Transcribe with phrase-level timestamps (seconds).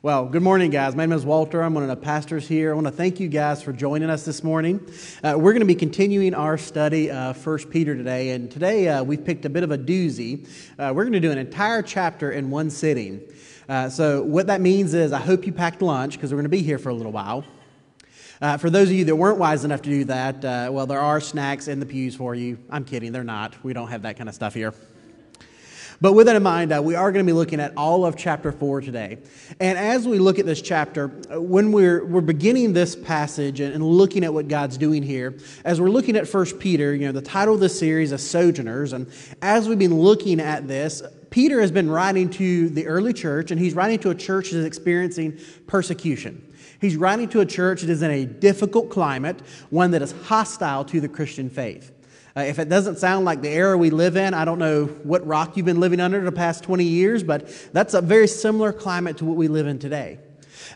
[0.00, 0.94] Well, good morning, guys.
[0.94, 1.60] My name is Walter.
[1.60, 2.70] I'm one of the pastors here.
[2.70, 4.78] I want to thank you guys for joining us this morning.
[5.24, 9.02] Uh, we're going to be continuing our study of First Peter today, and today uh,
[9.02, 10.46] we've picked a bit of a doozy.
[10.78, 13.20] Uh, we're going to do an entire chapter in one sitting.
[13.68, 16.48] Uh, so, what that means is, I hope you packed lunch because we're going to
[16.48, 17.44] be here for a little while.
[18.40, 21.00] Uh, for those of you that weren't wise enough to do that, uh, well, there
[21.00, 22.56] are snacks in the pews for you.
[22.70, 23.56] I'm kidding, they're not.
[23.64, 24.74] We don't have that kind of stuff here.
[26.00, 28.16] But with that in mind, uh, we are going to be looking at all of
[28.16, 29.18] chapter 4 today.
[29.58, 33.84] And as we look at this chapter, uh, when we're, we're beginning this passage and,
[33.84, 37.20] looking at what God's doing here, as we're looking at 1 Peter, you know, the
[37.20, 38.92] title of this series is Sojourners.
[38.92, 39.10] And
[39.42, 43.60] as we've been looking at this, Peter has been writing to the early church, and
[43.60, 46.44] he's writing to a church that is experiencing persecution.
[46.80, 50.84] He's writing to a church that is in a difficult climate, one that is hostile
[50.84, 51.92] to the Christian faith.
[52.38, 55.26] Uh, if it doesn't sound like the era we live in, I don't know what
[55.26, 59.16] rock you've been living under the past 20 years, but that's a very similar climate
[59.16, 60.20] to what we live in today.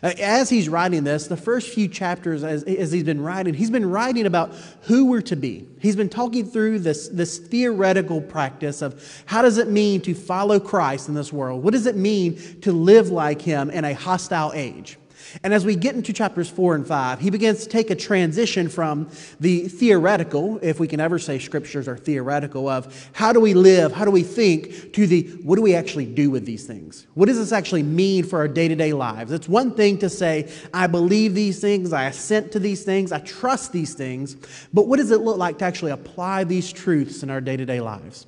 [0.01, 3.69] Uh, as he's writing this, the first few chapters, as, as, he's been writing, he's
[3.71, 5.65] been writing about who we're to be.
[5.79, 10.59] He's been talking through this, this theoretical practice of how does it mean to follow
[10.59, 11.63] Christ in this world?
[11.63, 14.97] What does it mean to live like him in a hostile age?
[15.41, 18.69] And as we get into chapters four and five, he begins to take a transition
[18.69, 19.09] from
[19.39, 23.91] the theoretical, if we can ever say scriptures are theoretical, of how do we live,
[23.91, 27.07] how do we think, to the what do we actually do with these things?
[27.15, 29.31] What does this actually mean for our day to day lives?
[29.31, 33.19] It's one thing to say, I believe these things, I assent to these things, I
[33.19, 34.35] trust these things,
[34.73, 37.65] but what does it look like to actually apply these truths in our day to
[37.65, 38.27] day lives?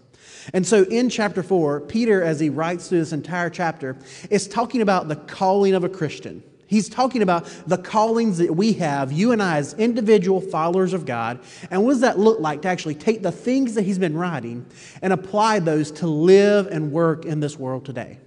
[0.53, 3.97] And so in chapter 4, Peter, as he writes through this entire chapter,
[4.29, 6.43] is talking about the calling of a Christian.
[6.67, 11.05] He's talking about the callings that we have, you and I, as individual followers of
[11.05, 11.39] God.
[11.69, 14.65] And what does that look like to actually take the things that he's been writing
[15.01, 18.19] and apply those to live and work in this world today?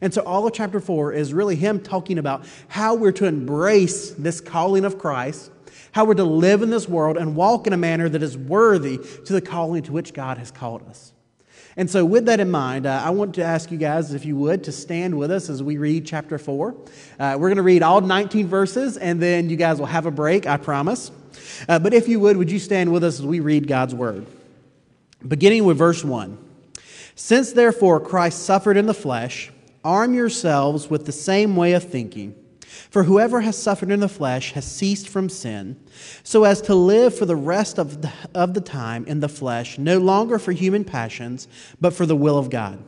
[0.00, 4.10] And so, all of chapter four is really him talking about how we're to embrace
[4.10, 5.50] this calling of Christ,
[5.92, 8.98] how we're to live in this world and walk in a manner that is worthy
[8.98, 11.11] to the calling to which God has called us.
[11.76, 14.36] And so, with that in mind, uh, I want to ask you guys, if you
[14.36, 16.74] would, to stand with us as we read chapter 4.
[17.18, 20.10] Uh, we're going to read all 19 verses, and then you guys will have a
[20.10, 21.10] break, I promise.
[21.68, 24.26] Uh, but if you would, would you stand with us as we read God's word?
[25.26, 26.36] Beginning with verse 1.
[27.14, 29.50] Since therefore Christ suffered in the flesh,
[29.84, 32.34] arm yourselves with the same way of thinking.
[32.92, 35.80] For whoever has suffered in the flesh has ceased from sin,
[36.22, 39.78] so as to live for the rest of the, of the time in the flesh,
[39.78, 41.48] no longer for human passions,
[41.80, 42.84] but for the will of God.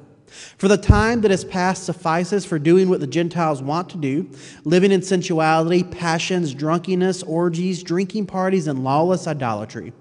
[0.59, 4.29] For the time that has passed suffices for doing what the Gentiles want to do,
[4.65, 9.95] living in sensuality, passions, drunkenness, orgies, drinking parties, and lawless idolatry.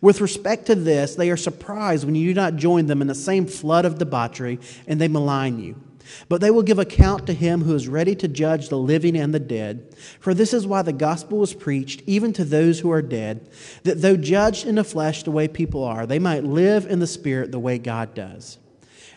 [0.00, 3.14] With respect to this, they are surprised when you do not join them in the
[3.14, 4.58] same flood of debauchery,
[4.88, 5.80] and they malign you.
[6.28, 9.34] But they will give account to him who is ready to judge the living and
[9.34, 9.94] the dead.
[10.20, 13.48] For this is why the gospel was preached, even to those who are dead,
[13.84, 17.06] that though judged in the flesh the way people are, they might live in the
[17.06, 18.58] spirit the way God does.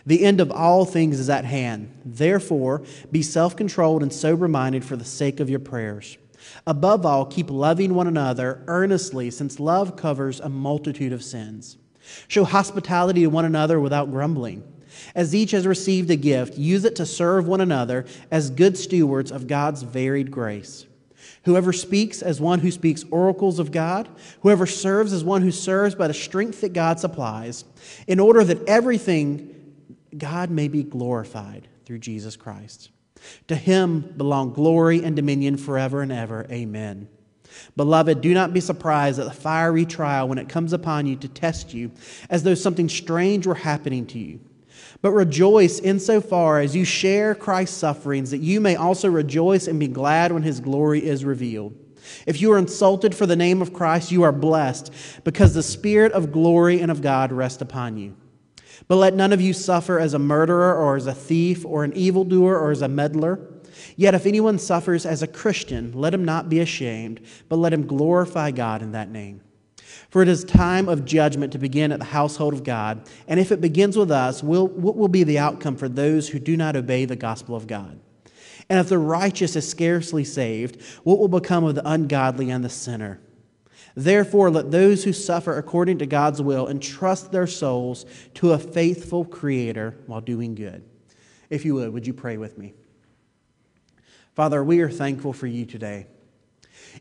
[0.06, 1.92] The end of all things is at hand.
[2.04, 6.16] Therefore, be self controlled and sober minded for the sake of your prayers.
[6.66, 11.76] Above all, keep loving one another earnestly, since love covers a multitude of sins.
[12.28, 14.64] Show hospitality to one another without grumbling.
[15.14, 19.30] As each has received a gift, use it to serve one another as good stewards
[19.30, 20.86] of God's varied grace.
[21.44, 24.08] Whoever speaks as one who speaks oracles of God,
[24.42, 27.64] whoever serves as one who serves by the strength that God supplies,
[28.06, 29.74] in order that everything
[30.16, 32.90] God may be glorified through Jesus Christ.
[33.48, 36.46] To him belong glory and dominion forever and ever.
[36.50, 37.08] Amen.
[37.76, 41.28] Beloved, do not be surprised at the fiery trial when it comes upon you to
[41.28, 41.90] test you,
[42.28, 44.40] as though something strange were happening to you
[45.02, 49.88] but rejoice insofar as you share Christ's sufferings, that you may also rejoice and be
[49.88, 51.74] glad when his glory is revealed.
[52.26, 54.92] If you are insulted for the name of Christ, you are blessed,
[55.24, 58.16] because the Spirit of glory and of God rests upon you.
[58.88, 61.92] But let none of you suffer as a murderer, or as a thief, or an
[61.94, 63.38] evildoer, or as a meddler.
[63.96, 67.86] Yet if anyone suffers as a Christian, let him not be ashamed, but let him
[67.86, 69.42] glorify God in that name.
[70.10, 73.08] For it is time of judgment to begin at the household of God.
[73.28, 76.40] And if it begins with us, will, what will be the outcome for those who
[76.40, 77.98] do not obey the gospel of God?
[78.68, 82.68] And if the righteous is scarcely saved, what will become of the ungodly and the
[82.68, 83.20] sinner?
[83.94, 88.04] Therefore, let those who suffer according to God's will entrust their souls
[88.34, 90.84] to a faithful Creator while doing good.
[91.50, 92.74] If you would, would you pray with me?
[94.34, 96.06] Father, we are thankful for you today.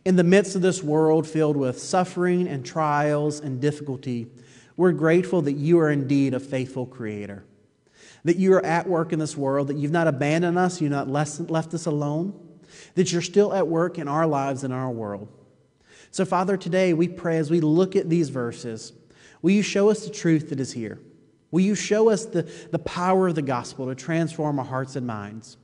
[0.06, 4.28] In the midst of this world filled with suffering and trials and difficulty,
[4.78, 7.44] we're grateful that you are indeed a faithful creator,
[8.24, 11.10] that you are at work in this world, that you've not abandoned us, you've not
[11.10, 12.34] left us alone.
[12.96, 15.28] that you're still at work in our lives and our world.
[16.12, 18.94] So, Father, today we pray as we look at these verses,
[19.42, 21.00] will you show us the truth that is here?
[21.52, 25.08] Will you show us the, the power of the gospel to transform our hearts and
[25.08, 25.58] minds?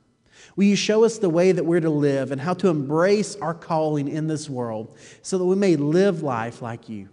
[0.56, 3.54] Will you show us the way that we're to live and how to embrace our
[3.54, 7.10] calling in this world so that we may live life like you?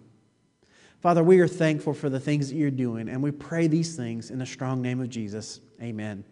[1.01, 4.31] Father, we are thankful for the things that you're doing, and we pray these things
[4.31, 5.61] in the strong name of Jesus.
[5.83, 6.23] Amen.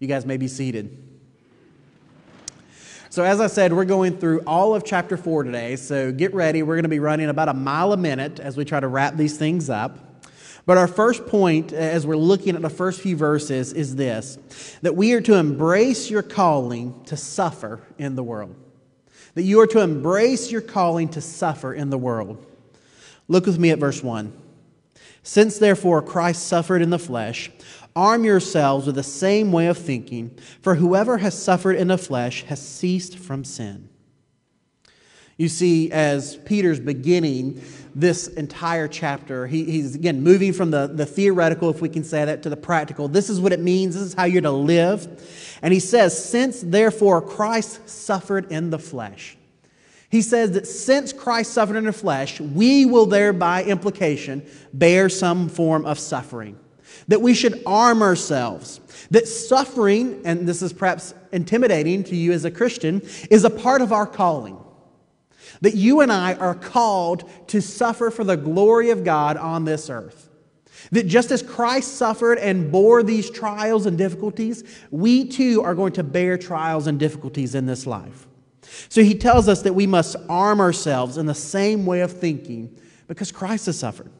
[0.00, 0.96] You guys may be seated.
[3.08, 5.76] So, as I said, we're going through all of chapter 4 today.
[5.76, 6.64] So, get ready.
[6.64, 9.16] We're going to be running about a mile a minute as we try to wrap
[9.16, 10.05] these things up.
[10.66, 14.36] But our first point, uh, as we're looking at the first few verses, is this
[14.82, 18.54] that we are to embrace your calling to suffer in the world.
[19.34, 22.44] That you are to embrace your calling to suffer in the world.
[23.28, 24.32] Look with me at verse 1.
[25.22, 27.50] Since therefore Christ suffered in the flesh,
[27.94, 32.44] arm yourselves with the same way of thinking, for whoever has suffered in the flesh
[32.44, 33.88] has ceased from sin.
[35.36, 37.62] You see, as Peter's beginning
[37.94, 42.24] this entire chapter, he, he's again moving from the, the theoretical, if we can say
[42.24, 43.06] that, to the practical.
[43.06, 45.58] This is what it means, this is how you're to live.
[45.60, 49.36] And he says, Since therefore Christ suffered in the flesh.
[50.08, 55.48] He says that since Christ suffered in the flesh, we will thereby implication bear some
[55.48, 56.58] form of suffering.
[57.08, 58.80] That we should arm ourselves.
[59.10, 63.82] That suffering, and this is perhaps intimidating to you as a Christian, is a part
[63.82, 64.56] of our calling.
[65.66, 69.90] That you and I are called to suffer for the glory of God on this
[69.90, 70.30] earth.
[70.92, 75.94] That just as Christ suffered and bore these trials and difficulties, we too are going
[75.94, 78.28] to bear trials and difficulties in this life.
[78.88, 82.78] So he tells us that we must arm ourselves in the same way of thinking
[83.08, 84.12] because Christ has suffered.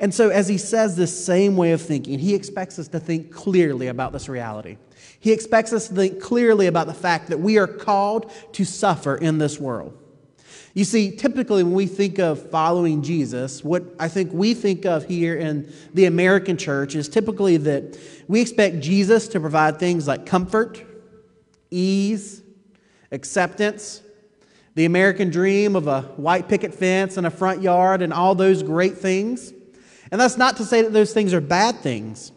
[0.00, 3.30] And so, as he says this same way of thinking, he expects us to think
[3.30, 4.78] clearly about this reality.
[5.20, 9.14] He expects us to think clearly about the fact that we are called to suffer
[9.14, 9.98] in this world.
[10.74, 15.04] You see, typically when we think of following Jesus, what I think we think of
[15.04, 20.24] here in the American church is typically that we expect Jesus to provide things like
[20.24, 20.82] comfort,
[21.70, 22.42] ease,
[23.10, 24.00] acceptance,
[24.74, 28.62] the American dream of a white picket fence and a front yard, and all those
[28.62, 29.52] great things.
[30.10, 32.32] And that's not to say that those things are bad things.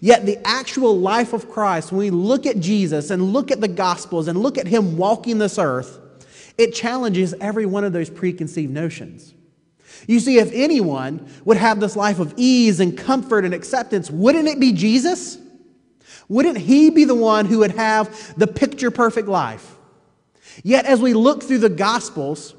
[0.00, 3.68] Yet, the actual life of Christ, when we look at Jesus and look at the
[3.68, 5.98] Gospels and look at Him walking this earth,
[6.62, 9.34] it challenges every one of those preconceived notions.
[10.06, 14.48] You see, if anyone would have this life of ease and comfort and acceptance, wouldn't
[14.48, 15.38] it be Jesus?
[16.28, 19.76] Wouldn't He be the one who would have the picture perfect life?
[20.62, 22.54] Yet, as we look through the Gospels,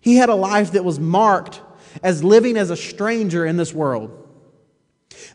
[0.00, 1.60] he had a life that was marked
[2.02, 4.10] as living as a stranger in this world.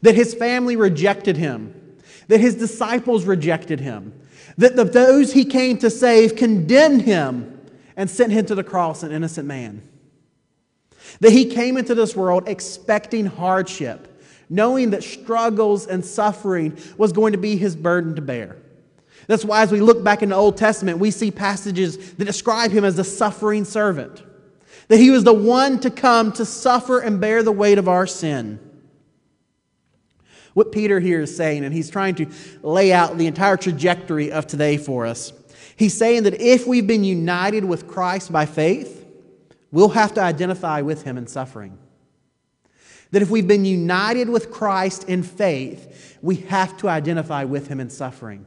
[0.02, 1.98] That his family rejected him,
[2.28, 4.14] that his disciples rejected him,
[4.58, 7.59] that the, those he came to save condemned him
[8.00, 9.82] and sent him to the cross, an innocent man.
[11.20, 17.34] That he came into this world expecting hardship, knowing that struggles and suffering was going
[17.34, 18.56] to be his burden to bear.
[19.28, 22.72] That's why, as we look back in the Old Testament, we see passages that describe
[22.72, 24.24] him as the suffering servant.
[24.88, 28.08] That he was the one to come to suffer and bear the weight of our
[28.08, 28.60] sin.
[30.54, 32.28] What Peter here is saying, and he's trying to
[32.64, 35.34] lay out the entire trajectory of today for us.
[35.80, 39.06] He's saying that if we've been united with Christ by faith,
[39.72, 41.78] we'll have to identify with him in suffering.
[43.12, 47.80] That if we've been united with Christ in faith, we have to identify with him
[47.80, 48.46] in suffering.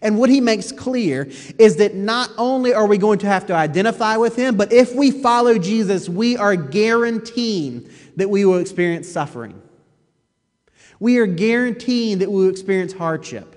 [0.00, 3.54] And what he makes clear is that not only are we going to have to
[3.56, 9.08] identify with him, but if we follow Jesus, we are guaranteeing that we will experience
[9.08, 9.60] suffering.
[11.00, 13.51] We are guaranteeing that we will experience hardship.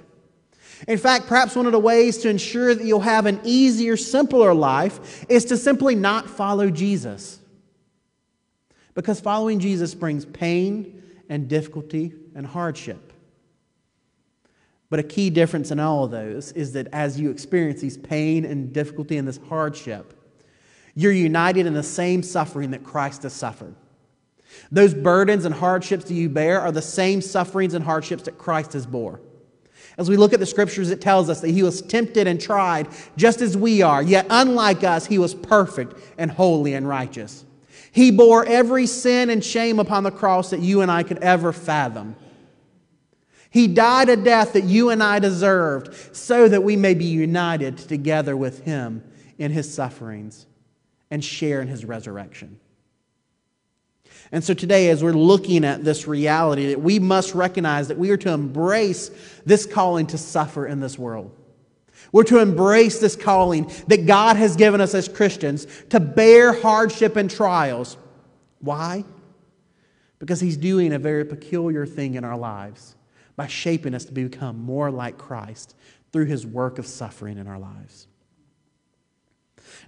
[0.87, 4.53] In fact, perhaps one of the ways to ensure that you'll have an easier, simpler
[4.53, 7.39] life is to simply not follow Jesus.
[8.93, 13.13] Because following Jesus brings pain and difficulty and hardship.
[14.89, 18.45] But a key difference in all of those is that as you experience these pain
[18.45, 20.13] and difficulty and this hardship,
[20.93, 23.75] you're united in the same suffering that Christ has suffered.
[24.71, 28.73] Those burdens and hardships that you bear are the same sufferings and hardships that Christ
[28.73, 29.19] has bore.
[29.97, 32.87] As we look at the scriptures, it tells us that he was tempted and tried
[33.15, 37.45] just as we are, yet unlike us, he was perfect and holy and righteous.
[37.91, 41.53] He bore every sin and shame upon the cross that you and I could ever
[41.53, 42.17] fathom.
[43.49, 47.77] He died a death that you and I deserved so that we may be united
[47.77, 49.01] together with him
[49.37, 50.45] in his sufferings
[51.09, 52.59] and share in his resurrection.
[54.31, 58.09] And so today, as we're looking at this reality, that we must recognize that we
[58.09, 59.11] are to embrace
[59.45, 61.31] this calling to suffer in this world.
[62.11, 67.15] We're to embrace this calling that God has given us as Christians to bear hardship
[67.15, 67.97] and trials.
[68.59, 69.03] Why?
[70.19, 72.95] Because He's doing a very peculiar thing in our lives
[73.35, 75.75] by shaping us to become more like Christ
[76.11, 78.07] through His work of suffering in our lives.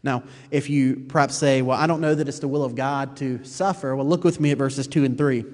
[0.04, 3.18] Now, if you perhaps say, Well, I don't know that it's the will of God
[3.18, 5.46] to suffer, well, look with me at verses 2 and 3.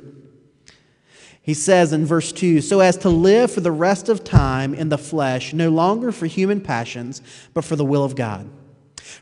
[1.42, 4.90] He says in verse 2 So as to live for the rest of time in
[4.90, 7.22] the flesh, no longer for human passions,
[7.54, 8.50] but for the will of God.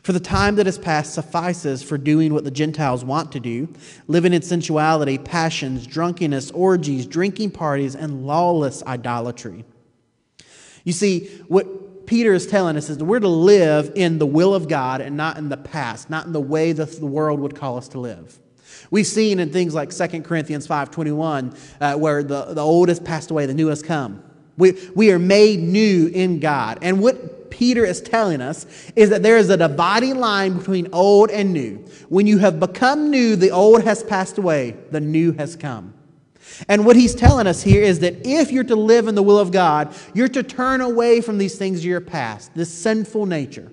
[0.02, 3.68] For the time that has passed suffices for doing what the Gentiles want to do,
[4.06, 9.64] living in sensuality, passions, drunkenness, orgies, drinking parties, and lawless idolatry.
[10.84, 11.66] You see, what
[12.06, 15.16] Peter is telling us is that we're to live in the will of God and
[15.16, 18.00] not in the past, not in the way that the world would call us to
[18.00, 18.38] live.
[18.90, 23.30] We've seen in things like 2 Corinthians 5.21 uh, where the, the old has passed
[23.30, 24.22] away, the new has come.
[24.58, 26.78] We, we are made new in God.
[26.82, 28.66] And what Peter is telling us
[28.96, 31.76] is that there is a dividing line between old and new.
[32.08, 35.91] When you have become new, the old has passed away, the new has come.
[36.68, 39.38] And what he's telling us here is that if you're to live in the will
[39.38, 43.70] of God, you're to turn away from these things of your past, this sinful nature.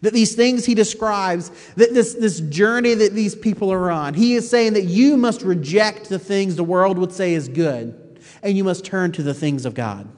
[0.00, 4.34] That these things he describes, that this, this journey that these people are on, he
[4.34, 8.56] is saying that you must reject the things the world would say is good, and
[8.56, 10.08] you must turn to the things of God.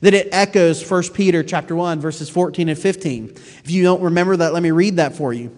[0.00, 3.30] That it echoes 1 Peter chapter 1, verses 14 and 15.
[3.64, 5.56] If you don't remember that, let me read that for you.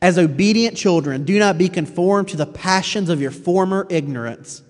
[0.00, 4.62] As obedient children, do not be conformed to the passions of your former ignorance,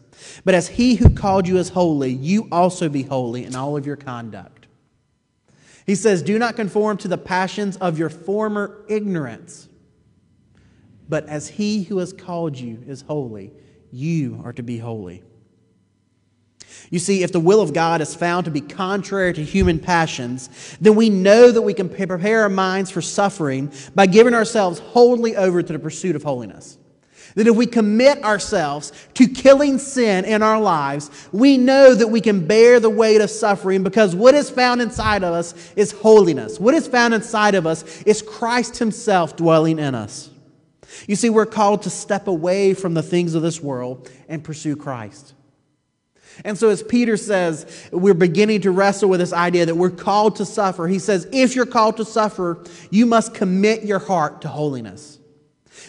[0.44, 3.87] but as he who called you is holy, you also be holy in all of
[3.87, 4.66] your conduct.
[5.87, 9.68] He says, Do not conform to the passions of your former ignorance,
[11.08, 13.52] but as he who has called you is holy,
[13.90, 15.23] you are to be holy.
[16.90, 20.76] You see, if the will of God is found to be contrary to human passions,
[20.80, 25.37] then we know that we can prepare our minds for suffering by giving ourselves wholly
[25.37, 26.78] over to the pursuit of holiness.
[27.35, 32.20] That if we commit ourselves to killing sin in our lives, we know that we
[32.20, 36.58] can bear the weight of suffering because what is found inside of us is holiness.
[36.58, 40.30] What is found inside of us is Christ Himself dwelling in us.
[41.06, 44.75] You see, we're called to step away from the things of this world and pursue
[44.75, 45.35] Christ.
[46.45, 50.37] And so, as Peter says, we're beginning to wrestle with this idea that we're called
[50.37, 50.87] to suffer.
[50.87, 55.18] He says, if you're called to suffer, you must commit your heart to holiness.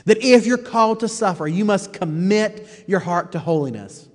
[0.05, 4.07] That if you're called to suffer, you must commit your heart to holiness.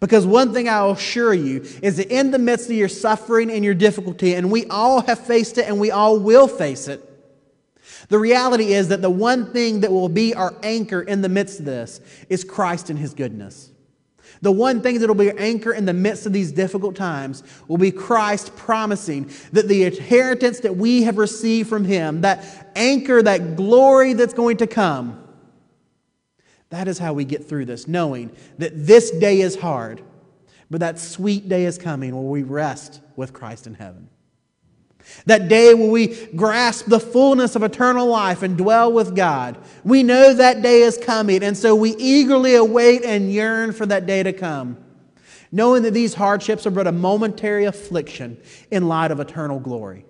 [0.00, 3.64] Because one thing I'll assure you is that in the midst of your suffering and
[3.64, 7.10] your difficulty, and we all have faced it and we all will face it,
[8.08, 11.60] the reality is that the one thing that will be our anchor in the midst
[11.60, 13.70] of this is Christ and His goodness.
[14.44, 17.42] The one thing that will be our anchor in the midst of these difficult times
[17.66, 23.22] will be Christ promising that the inheritance that we have received from Him, that anchor,
[23.22, 25.26] that glory that's going to come,
[26.68, 30.02] that is how we get through this, knowing that this day is hard,
[30.70, 34.10] but that sweet day is coming where we rest with Christ in heaven.
[35.26, 39.58] That day when we grasp the fullness of eternal life and dwell with God.
[39.84, 44.06] We know that day is coming, and so we eagerly await and yearn for that
[44.06, 44.76] day to come,
[45.52, 48.38] knowing that these hardships are but a momentary affliction
[48.70, 50.04] in light of eternal glory.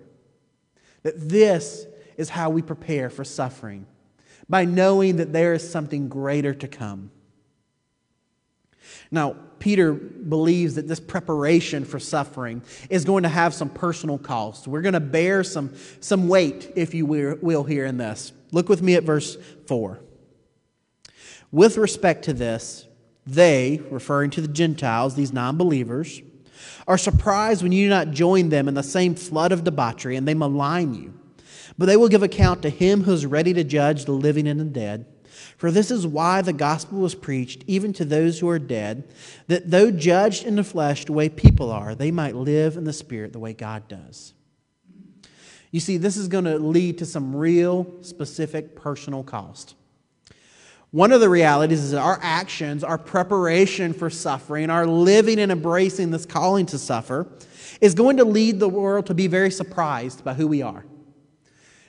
[1.03, 1.85] That this
[2.17, 3.85] is how we prepare for suffering
[4.47, 7.11] by knowing that there is something greater to come.
[9.11, 14.67] Now, Peter believes that this preparation for suffering is going to have some personal cost.
[14.67, 18.33] We're going to bear some, some weight, if you will, here in this.
[18.51, 19.37] Look with me at verse
[19.67, 19.99] 4.
[21.51, 22.85] With respect to this,
[23.25, 26.21] they, referring to the Gentiles, these non believers,
[26.87, 30.27] are surprised when you do not join them in the same flood of debauchery and
[30.27, 31.13] they malign you.
[31.77, 34.59] But they will give account to him who is ready to judge the living and
[34.59, 35.05] the dead.
[35.57, 39.07] For this is why the gospel was preached, even to those who are dead,
[39.47, 42.93] that though judged in the flesh the way people are, they might live in the
[42.93, 44.33] spirit the way God does.
[45.71, 49.75] You see, this is going to lead to some real, specific personal cost.
[50.91, 55.51] One of the realities is that our actions, our preparation for suffering, our living and
[55.51, 57.27] embracing this calling to suffer,
[57.81, 60.85] is going to lead the world to be very surprised by who we are.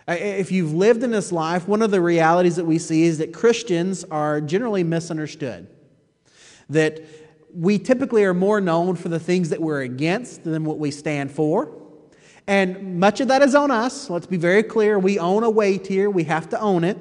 [0.08, 3.32] If you've lived in this life, one of the realities that we see is that
[3.32, 5.66] Christians are generally misunderstood.
[6.70, 7.04] That
[7.52, 11.32] we typically are more known for the things that we're against than what we stand
[11.32, 11.72] for.
[12.46, 14.08] And much of that is on us.
[14.08, 14.98] Let's be very clear.
[14.98, 16.98] We own a weight here, we have to own it.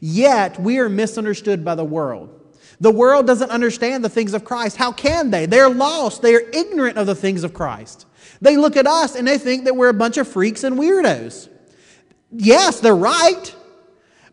[0.00, 2.38] Yet, we are misunderstood by the world.
[2.80, 4.76] The world doesn't understand the things of Christ.
[4.76, 5.46] How can they?
[5.46, 8.06] They're lost, they are ignorant of the things of Christ.
[8.40, 11.48] They look at us and they think that we're a bunch of freaks and weirdos.
[12.32, 13.54] Yes, they're right,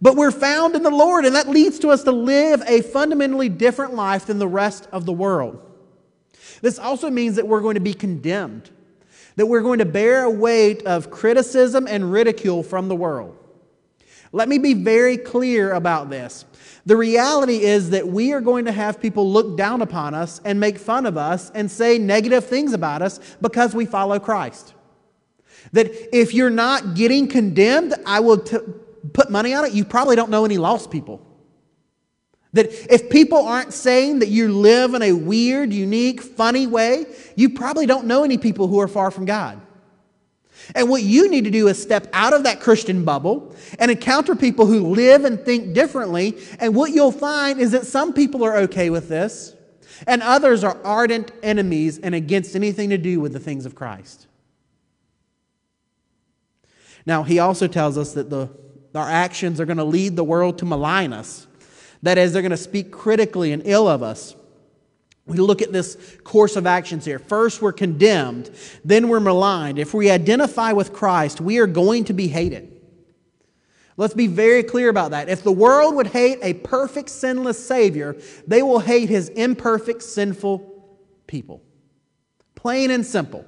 [0.02, 3.50] but we're found in the Lord, and that leads to us to live a fundamentally
[3.50, 5.62] different life than the rest of the world.
[6.62, 8.70] This also means that we're going to be condemned,
[9.36, 13.38] that we're going to bear a weight of criticism and ridicule from the world.
[14.32, 16.46] Let me be very clear about this.
[16.86, 20.60] The reality is that we are going to have people look down upon us and
[20.60, 24.74] make fun of us and say negative things about us because we follow Christ.
[25.74, 28.58] That if you're not getting condemned, I will t-
[29.14, 31.26] put money on it, you probably don't know any lost people.
[32.54, 37.52] That if people aren't saying that you live in a weird, unique, funny way, you
[37.52, 39.62] probably don't know any people who are far from God.
[40.76, 44.36] And what you need to do is step out of that Christian bubble and encounter
[44.36, 46.38] people who live and think differently.
[46.60, 49.56] And what you'll find is that some people are okay with this,
[50.08, 54.28] and others are ardent enemies and against anything to do with the things of Christ.
[57.10, 58.52] Now, he also tells us that the,
[58.94, 61.48] our actions are going to lead the world to malign us.
[62.04, 64.36] That is, they're going to speak critically and ill of us.
[65.26, 67.18] We look at this course of actions here.
[67.18, 68.52] First, we're condemned,
[68.86, 69.80] then we're maligned.
[69.80, 72.80] If we identify with Christ, we are going to be hated.
[73.98, 75.30] Let's be very clear about that.
[75.30, 80.60] If the world would hate a perfect, sinless Savior, they will hate his imperfect, sinful
[81.26, 81.64] people.
[82.54, 83.46] Plain and simple.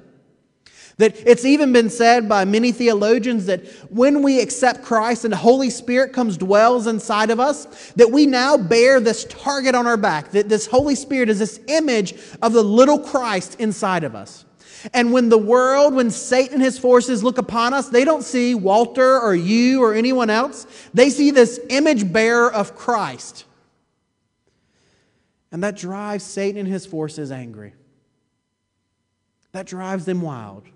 [1.01, 5.37] That it's even been said by many theologians that when we accept Christ and the
[5.37, 9.97] Holy Spirit comes dwells inside of us, that we now bear this target on our
[9.97, 14.45] back, that this Holy Spirit is this image of the little Christ inside of us.
[14.93, 18.53] And when the world, when Satan and his forces look upon us, they don't see
[18.53, 20.67] Walter or you or anyone else.
[20.93, 23.45] They see this image bearer of Christ.
[25.51, 27.73] And that drives Satan and his forces angry.
[29.51, 30.67] That drives them wild.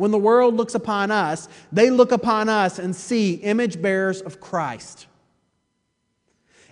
[0.00, 4.40] When the world looks upon us, they look upon us and see image bearers of
[4.40, 5.06] Christ.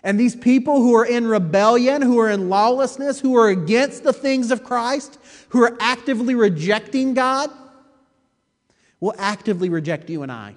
[0.03, 4.15] And these people who are in rebellion, who are in lawlessness, who are against the
[4.15, 5.19] things of Christ,
[5.51, 7.51] who are actively rejecting God,
[8.99, 10.55] will actively reject you and I.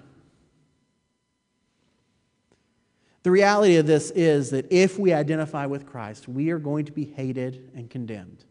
[3.24, 6.94] The reality of this is that if we identify with Christ, we are going to
[6.94, 8.46] be hated and condemned.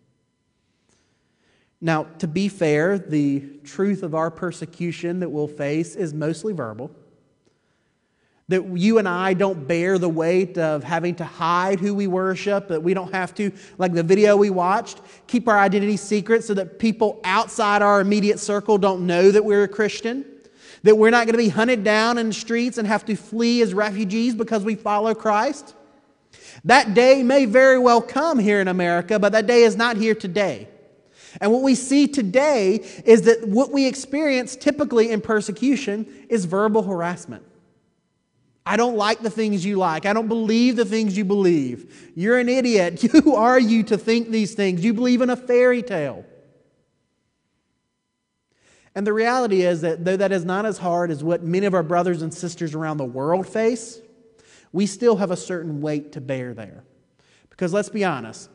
[1.81, 6.91] Now, to be fair, the truth of our persecution that we'll face is mostly verbal.
[8.49, 12.69] That you and I don't bear the weight of having to hide who we worship,
[12.69, 16.53] that we don't have to, like the video we watched, keep our identity secret so
[16.55, 20.25] that people outside our immediate circle don't know that we're a Christian.
[20.83, 23.63] That we're not going to be hunted down in the streets and have to flee
[23.63, 25.75] as refugees because we follow Christ.
[26.65, 30.15] That day may very well come here in America, but that day is not here
[30.15, 30.69] today.
[31.41, 36.83] And what we see today is that what we experience typically in persecution is verbal
[36.83, 37.45] harassment.
[38.67, 40.07] I don't like the things you like.
[40.07, 42.13] I don't believe the things you believe.
[42.15, 43.01] You're an idiot.
[43.13, 44.85] Who are you to think these things?
[44.85, 46.25] You believe in a fairy tale.
[48.95, 51.75] And the reality is that though that is not as hard as what many of
[51.75, 54.01] our brothers and sisters around the world face,
[54.73, 56.85] we still have a certain weight to bear there.
[57.49, 58.51] Because let's be honest,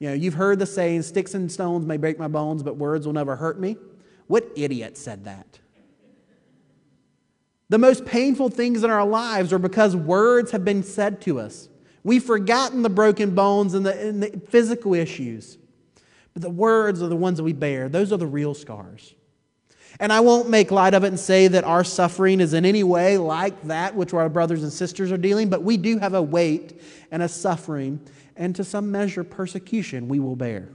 [0.00, 3.06] you know, you've heard the saying, sticks and stones may break my bones, but words
[3.06, 3.76] will never hurt me.
[4.26, 5.58] What idiot said that?
[7.68, 11.68] The most painful things in our lives are because words have been said to us.
[12.02, 15.58] We've forgotten the broken bones and the, and the physical issues.
[16.32, 19.14] But the words are the ones that we bear, those are the real scars.
[19.98, 22.82] And I won't make light of it and say that our suffering is in any
[22.82, 26.22] way like that which our brothers and sisters are dealing, but we do have a
[26.22, 28.00] weight and a suffering
[28.40, 30.70] and to some measure persecution we will bear.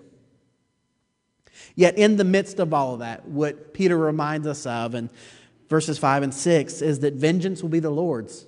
[1.74, 5.10] Yet, in the midst of all of that, what Peter reminds us of in
[5.68, 8.46] verses 5 and 6 is that vengeance will be the Lord's.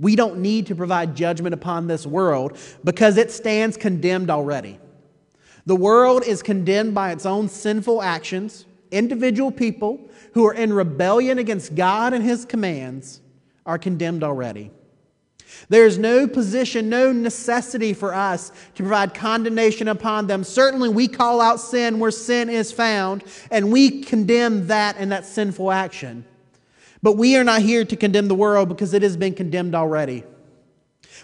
[0.00, 4.80] We don't need to provide judgment upon this world because it stands condemned already.
[5.66, 8.66] The world is condemned by its own sinful actions.
[8.90, 13.20] Individual people who are in rebellion against God and His commands
[13.64, 14.72] are condemned already.
[15.68, 20.44] There's no position, no necessity for us to provide condemnation upon them.
[20.44, 25.24] Certainly, we call out sin where sin is found, and we condemn that and that
[25.24, 26.24] sinful action.
[27.02, 30.24] But we are not here to condemn the world because it has been condemned already.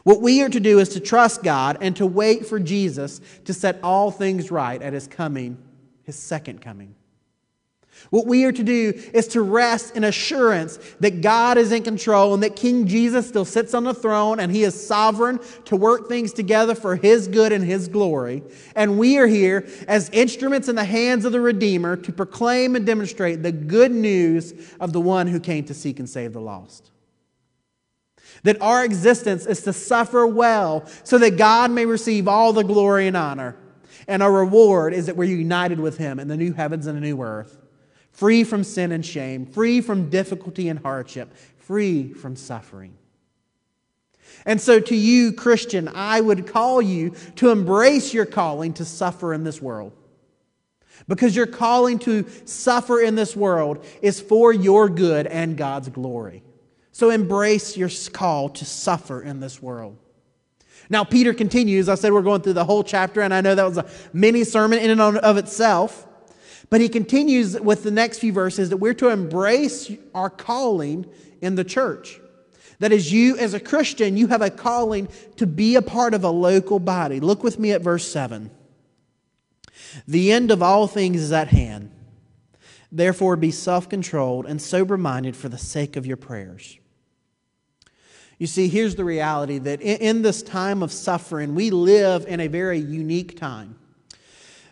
[0.04, 3.52] What we are to do is to trust God and to wait for Jesus to
[3.52, 5.58] set all things right at his coming,
[6.04, 6.94] his second coming.
[8.08, 12.32] What we are to do is to rest in assurance that God is in control
[12.34, 16.08] and that King Jesus still sits on the throne and he is sovereign to work
[16.08, 18.42] things together for his good and his glory.
[18.74, 22.86] And we are here as instruments in the hands of the Redeemer to proclaim and
[22.86, 26.90] demonstrate the good news of the one who came to seek and save the lost.
[28.42, 33.06] That our existence is to suffer well so that God may receive all the glory
[33.06, 33.56] and honor.
[34.08, 37.00] And our reward is that we're united with him in the new heavens and the
[37.02, 37.59] new earth
[38.20, 42.92] free from sin and shame, free from difficulty and hardship, free from suffering.
[44.44, 49.32] And so, to you, Christian, I would call you to embrace your calling to suffer
[49.32, 49.92] in this world.
[51.08, 56.42] Because your calling to suffer in this world is for your good and God's glory.
[56.92, 59.96] So, embrace your call to suffer in this world.
[60.90, 61.88] Now, Peter continues.
[61.88, 64.44] I said we're going through the whole chapter, and I know that was a mini
[64.44, 66.06] sermon in and of itself.
[66.70, 71.04] But he continues with the next few verses that we're to embrace our calling
[71.40, 72.20] in the church.
[72.78, 76.24] That is, you as a Christian, you have a calling to be a part of
[76.24, 77.20] a local body.
[77.20, 78.50] Look with me at verse 7.
[80.06, 81.90] The end of all things is at hand.
[82.92, 86.78] Therefore, be self controlled and sober minded for the sake of your prayers.
[88.38, 92.46] You see, here's the reality that in this time of suffering, we live in a
[92.46, 93.76] very unique time.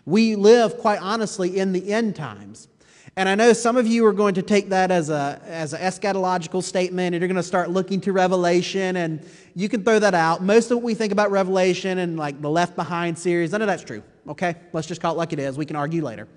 [0.09, 2.67] We live, quite honestly, in the end times.
[3.15, 5.81] And I know some of you are going to take that as a as an
[5.81, 9.23] eschatological statement, and you're going to start looking to Revelation, and
[9.55, 10.41] you can throw that out.
[10.41, 13.67] Most of what we think about Revelation and like the Left Behind series, none of
[13.67, 14.01] that's true.
[14.27, 15.57] Okay, let's just call it like it is.
[15.59, 16.27] We can argue later.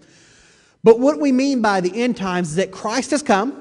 [0.84, 3.58] But what we mean by the end times is that Christ has come.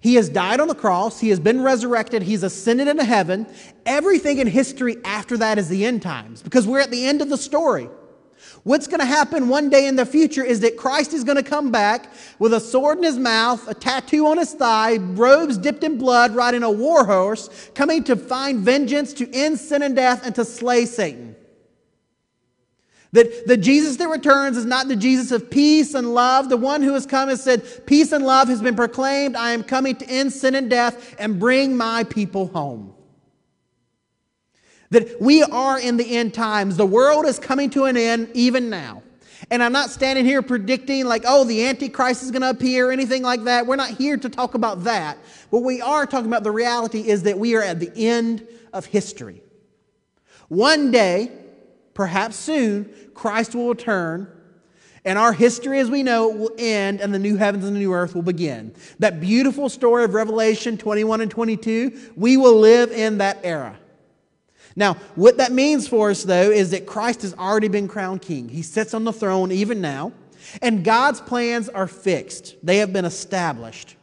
[0.00, 1.20] He has died on the cross.
[1.20, 2.22] He has been resurrected.
[2.22, 3.46] He's ascended into heaven.
[3.86, 7.28] Everything in history after that is the end times because we're at the end of
[7.28, 7.88] the story.
[8.64, 11.42] What's going to happen one day in the future is that Christ is going to
[11.42, 15.84] come back with a sword in his mouth, a tattoo on his thigh, robes dipped
[15.84, 20.24] in blood, riding a war horse, coming to find vengeance, to end sin and death,
[20.24, 21.36] and to slay Satan.
[23.12, 26.50] That the Jesus that returns is not the Jesus of peace and love.
[26.50, 29.34] The one who has come has said, Peace and love has been proclaimed.
[29.34, 32.92] I am coming to end sin and death and bring my people home.
[34.90, 36.76] That we are in the end times.
[36.76, 39.02] The world is coming to an end even now.
[39.50, 43.22] And I'm not standing here predicting, like, oh, the Antichrist is going to appear, anything
[43.22, 43.66] like that.
[43.66, 45.16] We're not here to talk about that.
[45.50, 48.86] What we are talking about, the reality is that we are at the end of
[48.86, 49.42] history.
[50.48, 51.30] One day,
[51.94, 54.28] perhaps soon, Christ will return,
[55.04, 57.80] and our history as we know it will end, and the new heavens and the
[57.80, 58.74] new earth will begin.
[58.98, 63.78] That beautiful story of Revelation 21 and 22, we will live in that era.
[64.78, 68.48] Now, what that means for us, though, is that Christ has already been crowned king.
[68.48, 70.12] He sits on the throne even now,
[70.62, 73.96] and God's plans are fixed, they have been established.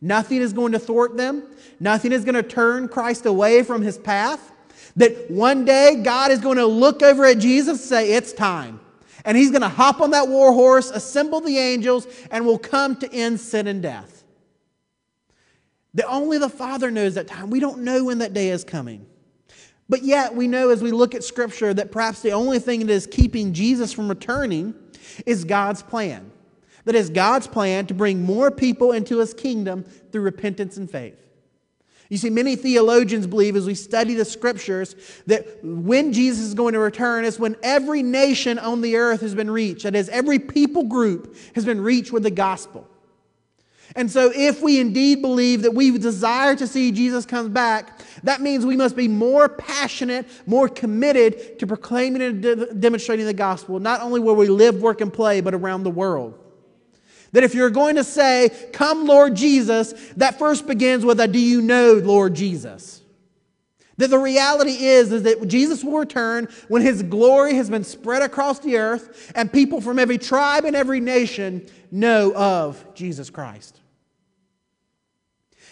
[0.00, 1.42] Nothing is going to thwart them,
[1.80, 4.52] nothing is going to turn Christ away from his path.
[4.94, 8.78] That one day God is going to look over at Jesus and say, It's time.
[9.24, 12.94] And he's going to hop on that war horse, assemble the angels, and will come
[12.96, 14.22] to end sin and death.
[15.94, 17.50] That only the Father knows that time.
[17.50, 19.06] We don't know when that day is coming.
[19.92, 22.88] But yet, we know as we look at Scripture that perhaps the only thing that
[22.88, 24.72] is keeping Jesus from returning
[25.26, 26.32] is God's plan.
[26.86, 31.18] That is God's plan to bring more people into his kingdom through repentance and faith.
[32.08, 36.72] You see, many theologians believe as we study the scriptures that when Jesus is going
[36.72, 39.82] to return is when every nation on the earth has been reached.
[39.82, 42.88] That is, every people group has been reached with the gospel.
[43.94, 48.40] And so, if we indeed believe that we desire to see Jesus come back, that
[48.40, 53.80] means we must be more passionate, more committed to proclaiming and de- demonstrating the gospel,
[53.80, 56.38] not only where we live, work, and play, but around the world.
[57.32, 61.38] That if you're going to say, Come, Lord Jesus, that first begins with a Do
[61.38, 63.02] you know, Lord Jesus?
[63.98, 68.22] That the reality is, is that Jesus will return when his glory has been spread
[68.22, 73.81] across the earth and people from every tribe and every nation know of Jesus Christ.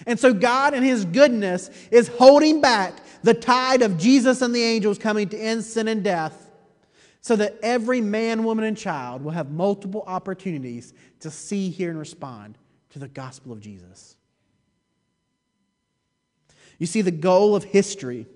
[0.07, 4.63] And so God, in His goodness, is holding back the tide of Jesus and the
[4.63, 6.51] angels coming to end sin and death
[7.21, 11.99] so that every man, woman, and child will have multiple opportunities to see, hear, and
[11.99, 12.57] respond
[12.91, 14.17] to the gospel of Jesus.
[16.79, 18.27] You see, the goal of history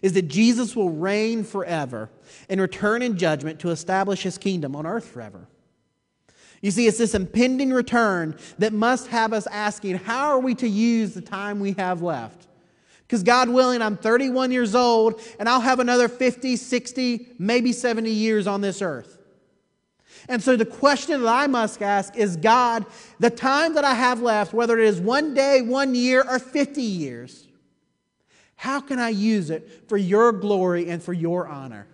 [0.00, 2.10] is that Jesus will reign forever
[2.48, 5.46] and return in judgment to establish his kingdom on earth forever.
[6.60, 10.68] You see, it's this impending return that must have us asking, how are we to
[10.68, 12.46] use the time we have left?
[13.06, 18.10] Because God willing, I'm 31 years old and I'll have another 50, 60, maybe 70
[18.10, 19.18] years on this earth.
[20.28, 22.84] And so the question that I must ask is God,
[23.18, 26.82] the time that I have left, whether it is one day, one year, or 50
[26.82, 27.48] years,
[28.54, 31.86] how can I use it for your glory and for your honor?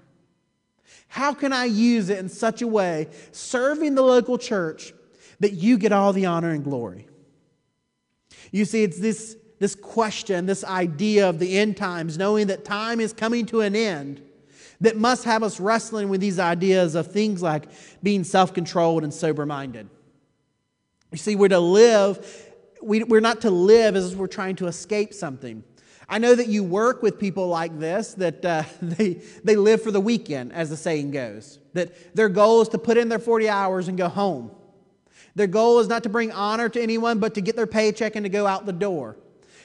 [1.16, 4.92] How can I use it in such a way, serving the local church,
[5.40, 7.08] that you get all the honor and glory?
[8.52, 13.00] You see, it's this, this question, this idea of the end times, knowing that time
[13.00, 14.20] is coming to an end,
[14.82, 17.64] that must have us wrestling with these ideas of things like
[18.02, 19.88] being self controlled and sober minded.
[21.12, 22.52] You see, we're to live,
[22.82, 25.64] we, we're not to live as we're trying to escape something.
[26.08, 29.14] I know that you work with people like this, that uh, they,
[29.44, 31.58] they live for the weekend, as the saying goes.
[31.72, 34.50] That their goal is to put in their 40 hours and go home.
[35.34, 38.24] Their goal is not to bring honor to anyone, but to get their paycheck and
[38.24, 39.16] to go out the door.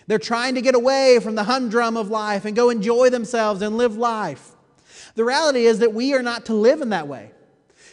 [0.08, 3.78] They're trying to get away from the humdrum of life and go enjoy themselves and
[3.78, 4.52] live life.
[5.16, 7.32] The reality is that we are not to live in that way.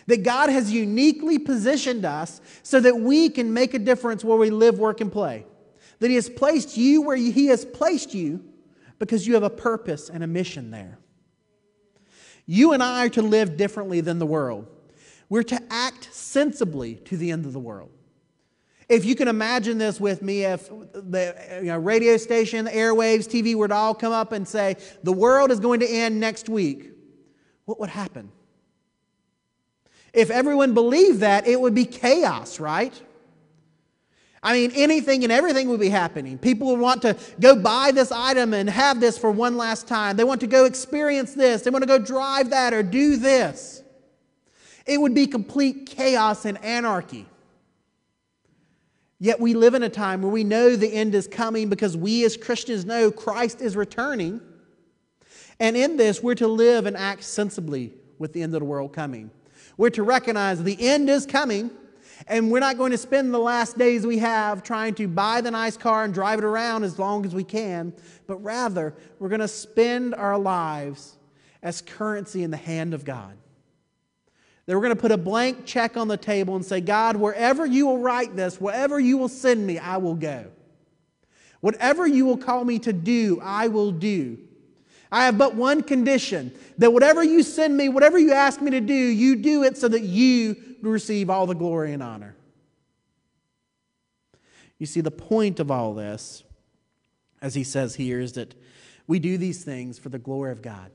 [0.07, 4.51] That God has uniquely positioned us so that we can make a difference where we
[4.51, 5.45] live, work, and play.
[6.01, 8.45] That He has placed you where He has placed you
[8.99, 10.99] because you have a purpose and a mission there.
[12.47, 14.67] You and I are to live differently than the world.
[15.29, 17.91] We're to act sensibly to the end of the world.
[18.89, 23.27] If you can imagine this with me, if the you know, radio station, the airwaves,
[23.29, 26.49] TV were to all come up and say, the world is going to end next
[26.49, 26.93] week,
[27.67, 28.33] what would happen?
[30.15, 32.99] If everyone believed that, it would be chaos, right?
[34.42, 36.38] I mean, anything and everything would be happening.
[36.38, 40.16] People would want to go buy this item and have this for one last time.
[40.16, 41.62] They want to go experience this.
[41.62, 43.83] They want to go drive that or do this.
[44.87, 47.27] It would be complete chaos and anarchy.
[49.20, 52.24] Yet we live in a time where we know the end is coming because we
[52.24, 54.40] as Christians know Christ is returning.
[55.59, 58.92] And in this, we're to live and act sensibly with the end of the world
[58.92, 59.31] coming.
[59.77, 61.70] We're to recognize the end is coming,
[62.27, 65.51] and we're not going to spend the last days we have trying to buy the
[65.51, 67.93] nice car and drive it around as long as we can,
[68.27, 71.17] but rather, we're going to spend our lives
[71.63, 73.37] as currency in the hand of God
[74.69, 77.65] that we're going to put a blank check on the table and say, God, wherever
[77.65, 80.45] you will write this, wherever you will send me, I will go.
[81.61, 84.37] Whatever you will call me to do, I will do.
[85.11, 88.83] I have but one condition that whatever you send me, whatever you ask me to
[88.83, 92.37] do, you do it so that you receive all the glory and honor.
[94.79, 96.45] You see, the point of all this,
[97.43, 98.55] as he says here, is that
[99.07, 100.91] we do these things for the glory of God.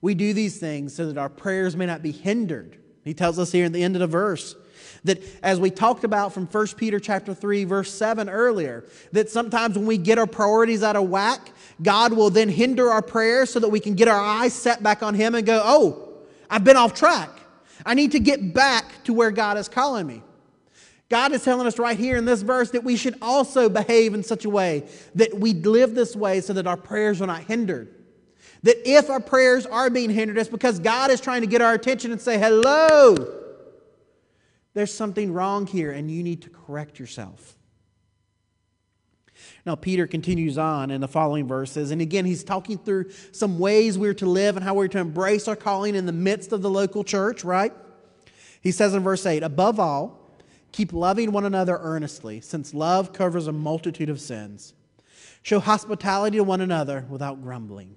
[0.00, 2.78] We do these things so that our prayers may not be hindered.
[3.04, 4.56] He tells us here in the end of the verse
[5.04, 9.76] that as we talked about from 1 Peter chapter 3 verse 7 earlier, that sometimes
[9.76, 11.50] when we get our priorities out of whack,
[11.82, 15.02] God will then hinder our prayers so that we can get our eyes set back
[15.02, 16.08] on him and go, "Oh,
[16.48, 17.30] I've been off track.
[17.84, 20.22] I need to get back to where God is calling me."
[21.12, 24.22] God is telling us right here in this verse that we should also behave in
[24.22, 27.94] such a way that we live this way so that our prayers are not hindered.
[28.62, 31.74] That if our prayers are being hindered, it's because God is trying to get our
[31.74, 33.14] attention and say, hello,
[34.72, 37.58] there's something wrong here and you need to correct yourself.
[39.64, 43.96] Now, Peter continues on in the following verses, and again, he's talking through some ways
[43.96, 46.70] we're to live and how we're to embrace our calling in the midst of the
[46.70, 47.72] local church, right?
[48.60, 50.36] He says in verse 8, above all,
[50.72, 54.74] keep loving one another earnestly, since love covers a multitude of sins.
[55.42, 57.96] Show hospitality to one another without grumbling.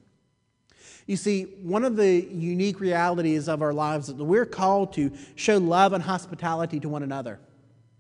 [1.07, 5.11] You see, one of the unique realities of our lives is that we're called to
[5.35, 7.39] show love and hospitality to one another.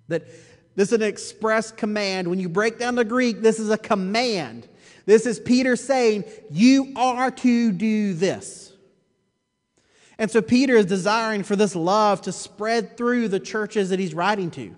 [0.07, 0.27] That
[0.75, 2.27] this is an express command.
[2.27, 4.67] When you break down the Greek, this is a command.
[5.05, 8.73] This is Peter saying, You are to do this.
[10.17, 14.13] And so Peter is desiring for this love to spread through the churches that he's
[14.13, 14.75] writing to.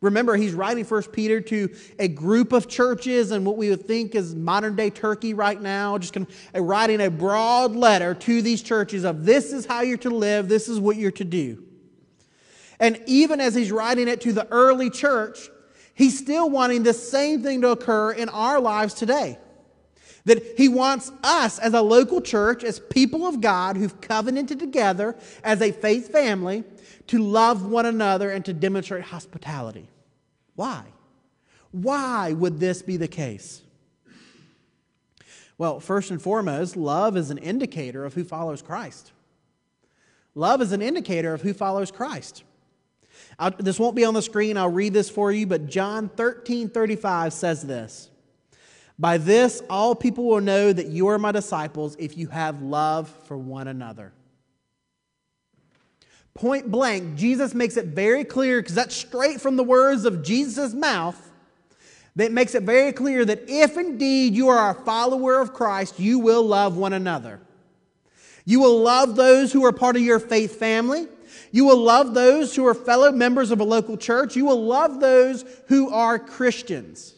[0.00, 4.14] Remember, he's writing First Peter to a group of churches and what we would think
[4.14, 8.62] is modern day Turkey right now, just kind of writing a broad letter to these
[8.62, 11.62] churches of this is how you're to live, this is what you're to do.
[12.80, 15.50] And even as he's writing it to the early church,
[15.94, 19.38] he's still wanting the same thing to occur in our lives today.
[20.24, 25.16] That he wants us as a local church, as people of God who've covenanted together
[25.44, 26.64] as a faith family,
[27.08, 29.88] to love one another and to demonstrate hospitality.
[30.56, 30.84] Why?
[31.72, 33.62] Why would this be the case?
[35.58, 39.12] Well, first and foremost, love is an indicator of who follows Christ.
[40.34, 42.44] Love is an indicator of who follows Christ.
[43.38, 46.68] I'll, this won't be on the screen, I'll read this for you, but John 13
[46.68, 48.10] 35 says this
[48.98, 53.08] By this, all people will know that you are my disciples if you have love
[53.26, 54.12] for one another.
[56.34, 60.72] Point blank, Jesus makes it very clear, because that's straight from the words of Jesus'
[60.72, 61.30] mouth,
[62.16, 66.18] that makes it very clear that if indeed you are a follower of Christ, you
[66.18, 67.40] will love one another.
[68.44, 71.06] You will love those who are part of your faith family.
[71.52, 74.36] You will love those who are fellow members of a local church.
[74.36, 77.14] You will love those who are Christians.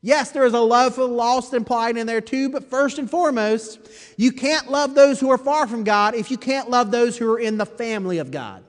[0.00, 3.10] Yes, there is a love for the lost implied in there too, but first and
[3.10, 3.80] foremost,
[4.16, 7.30] you can't love those who are far from God if you can't love those who
[7.32, 8.62] are in the family of God.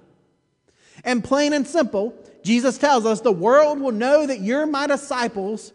[1.04, 5.72] And plain and simple, Jesus tells us the world will know that you're my disciples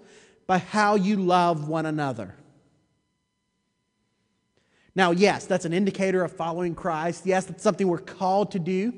[0.46, 2.34] by how you love one another.
[4.96, 7.26] Now, yes, that's an indicator of following Christ.
[7.26, 8.94] Yes, that's something we're called to do.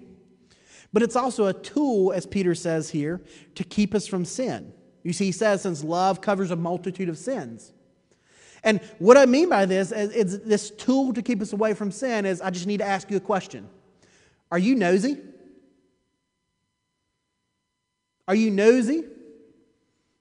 [0.93, 3.21] But it's also a tool, as Peter says here,
[3.55, 4.73] to keep us from sin.
[5.03, 7.73] You see, he says, since love covers a multitude of sins.
[8.63, 11.93] And what I mean by this is, is this tool to keep us away from
[11.93, 13.69] sin is I just need to ask you a question.
[14.51, 15.19] Are you nosy?
[18.27, 19.05] Are you nosy?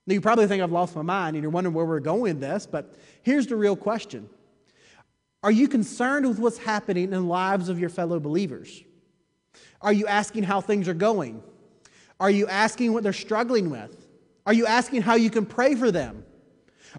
[0.06, 2.40] Now, you probably think I've lost my mind and you're wondering where we're going with
[2.40, 4.30] this, but here's the real question
[5.46, 8.84] Are you concerned with what's happening in the lives of your fellow believers?
[9.80, 11.44] Are you asking how things are going?
[12.20, 14.08] Are you asking what they're struggling with?
[14.48, 16.26] Are you asking how you can pray for them?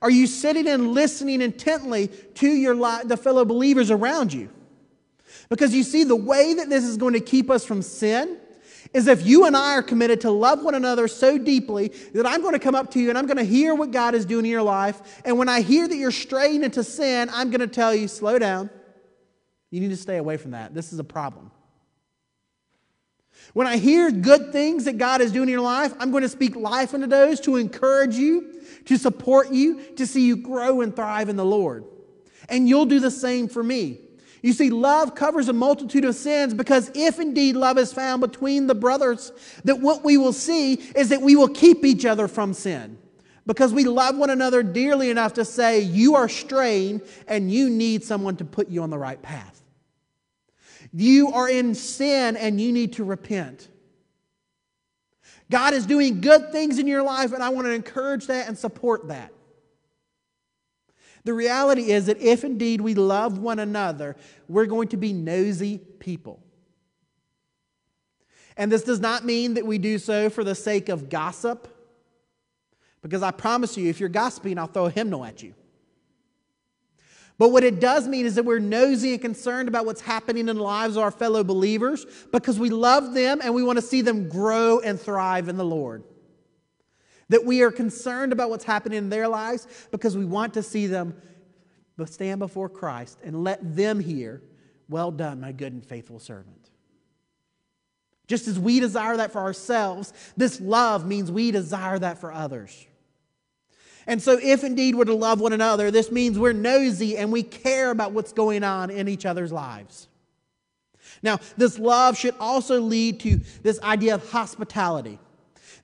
[0.01, 4.49] Are you sitting and listening intently to your li- the fellow believers around you?
[5.49, 8.39] Because you see, the way that this is going to keep us from sin
[8.93, 12.41] is if you and I are committed to love one another so deeply that I'm
[12.41, 14.45] going to come up to you and I'm going to hear what God is doing
[14.45, 15.21] in your life.
[15.25, 18.39] And when I hear that you're straying into sin, I'm going to tell you, slow
[18.39, 18.71] down.
[19.71, 20.75] You need to stay away from that.
[20.75, 21.51] This is a problem.
[23.53, 26.29] When I hear good things that God is doing in your life, I'm going to
[26.29, 30.95] speak life into those to encourage you, to support you, to see you grow and
[30.95, 31.85] thrive in the Lord.
[32.49, 33.99] And you'll do the same for me.
[34.47, 38.69] You see, love covers a multitude of sins because if indeed love is found between
[38.69, 39.33] the brothers,
[39.65, 42.97] that what we will see is that we will keep each other from sin.
[43.45, 48.05] Because we love one another dearly enough to say, You are straying and you need
[48.05, 49.65] someone to put you on the right path.
[50.93, 53.67] You are in sin and you need to repent.
[55.51, 58.57] God is doing good things in your life, and I want to encourage that and
[58.57, 59.33] support that.
[61.27, 64.15] The reality is that if indeed we love one another,
[64.49, 66.41] we're going to be nosy people.
[68.57, 71.67] And this does not mean that we do so for the sake of gossip,
[73.03, 75.55] because I promise you, if you're gossiping, I'll throw a hymnal at you.
[77.39, 80.55] But what it does mean is that we're nosy and concerned about what's happening in
[80.55, 84.01] the lives of our fellow believers because we love them and we want to see
[84.01, 86.05] them grow and thrive in the Lord.
[87.29, 90.87] That we are concerned about what's happening in their lives because we want to see
[90.87, 91.15] them
[92.05, 94.43] stand before Christ and let them hear,
[94.89, 96.71] Well done, my good and faithful servant.
[98.27, 102.87] Just as we desire that for ourselves, this love means we desire that for others.
[104.07, 107.43] And so, if indeed we're to love one another, this means we're nosy and we
[107.43, 110.09] care about what's going on in each other's lives.
[111.23, 115.19] Now, this love should also lead to this idea of hospitality,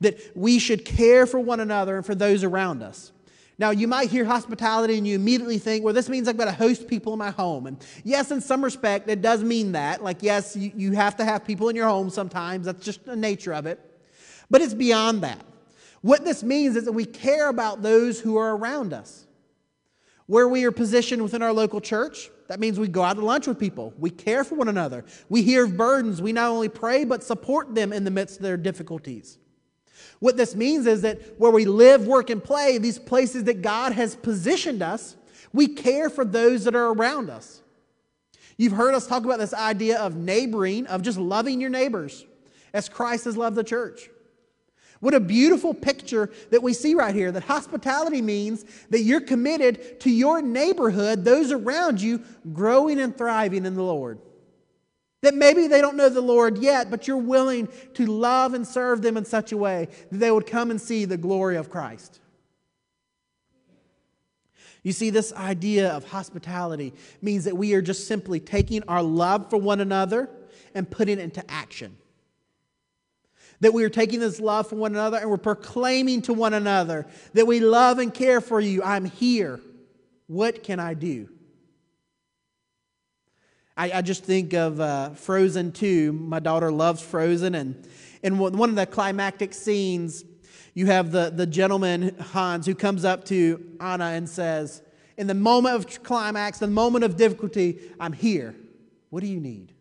[0.03, 3.12] that we should care for one another and for those around us.
[3.59, 6.53] Now, you might hear hospitality and you immediately think, well, this means I've got to
[6.53, 7.67] host people in my home.
[7.67, 10.03] And yes, in some respect, it does mean that.
[10.03, 12.67] Like, yes, you, you have to have people in your home sometimes.
[12.67, 13.79] That's just the nature of it.
[14.51, 15.41] But it's beyond that.
[16.01, 19.27] What this means is that we care about those who are around us.
[20.27, 23.47] Where we are positioned within our local church, that means we go out to lunch
[23.47, 23.93] with people.
[23.99, 25.05] We care for one another.
[25.29, 26.21] We hear of burdens.
[26.21, 29.38] We not only pray, but support them in the midst of their difficulties.
[30.22, 33.90] What this means is that where we live, work, and play, these places that God
[33.90, 35.16] has positioned us,
[35.52, 37.61] we care for those that are around us.
[38.56, 42.24] You've heard us talk about this idea of neighboring, of just loving your neighbors
[42.72, 44.11] as Christ has loved the church.
[45.00, 49.98] What a beautiful picture that we see right here that hospitality means that you're committed
[50.02, 54.20] to your neighborhood, those around you, growing and thriving in the Lord.
[55.22, 59.02] That maybe they don't know the Lord yet, but you're willing to love and serve
[59.02, 62.20] them in such a way that they would come and see the glory of Christ.
[64.82, 69.48] You see, this idea of hospitality means that we are just simply taking our love
[69.48, 70.28] for one another
[70.75, 71.96] and putting it into action.
[73.60, 77.06] That we are taking this love for one another and we're proclaiming to one another
[77.35, 78.83] that we love and care for you.
[78.83, 79.60] I'm here.
[80.27, 81.29] What can I do?
[83.83, 86.12] I, I just think of uh, Frozen 2.
[86.12, 87.56] My daughter loves Frozen.
[87.56, 87.85] And
[88.22, 90.24] in one of the climactic scenes,
[90.72, 94.83] you have the, the gentleman, Hans, who comes up to Anna and says,
[95.16, 98.54] In the moment of climax, the moment of difficulty, I'm here.
[99.10, 99.72] What do you need?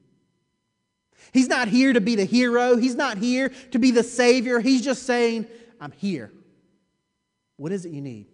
[1.32, 2.78] He's not here to be the hero.
[2.78, 4.60] He's not here to be the savior.
[4.62, 5.46] He's just saying,
[5.80, 6.32] I'm here.
[7.58, 8.31] What is it you need?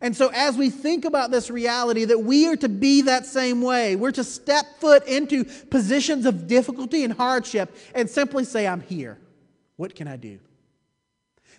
[0.00, 3.60] And so, as we think about this reality that we are to be that same
[3.60, 8.80] way, we're to step foot into positions of difficulty and hardship and simply say, I'm
[8.80, 9.18] here.
[9.76, 10.38] What can I do?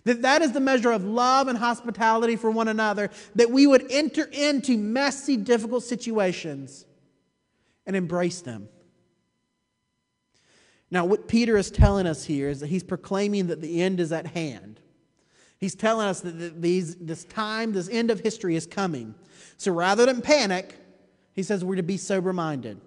[0.05, 3.91] That that is the measure of love and hospitality for one another, that we would
[3.91, 6.85] enter into messy, difficult situations
[7.85, 8.69] and embrace them.
[10.89, 14.11] Now, what Peter is telling us here is that he's proclaiming that the end is
[14.11, 14.80] at hand.
[15.61, 19.13] He's telling us that these, this time, this end of history is coming.
[19.57, 20.75] So rather than panic,
[21.33, 22.81] he says we're to be sober minded.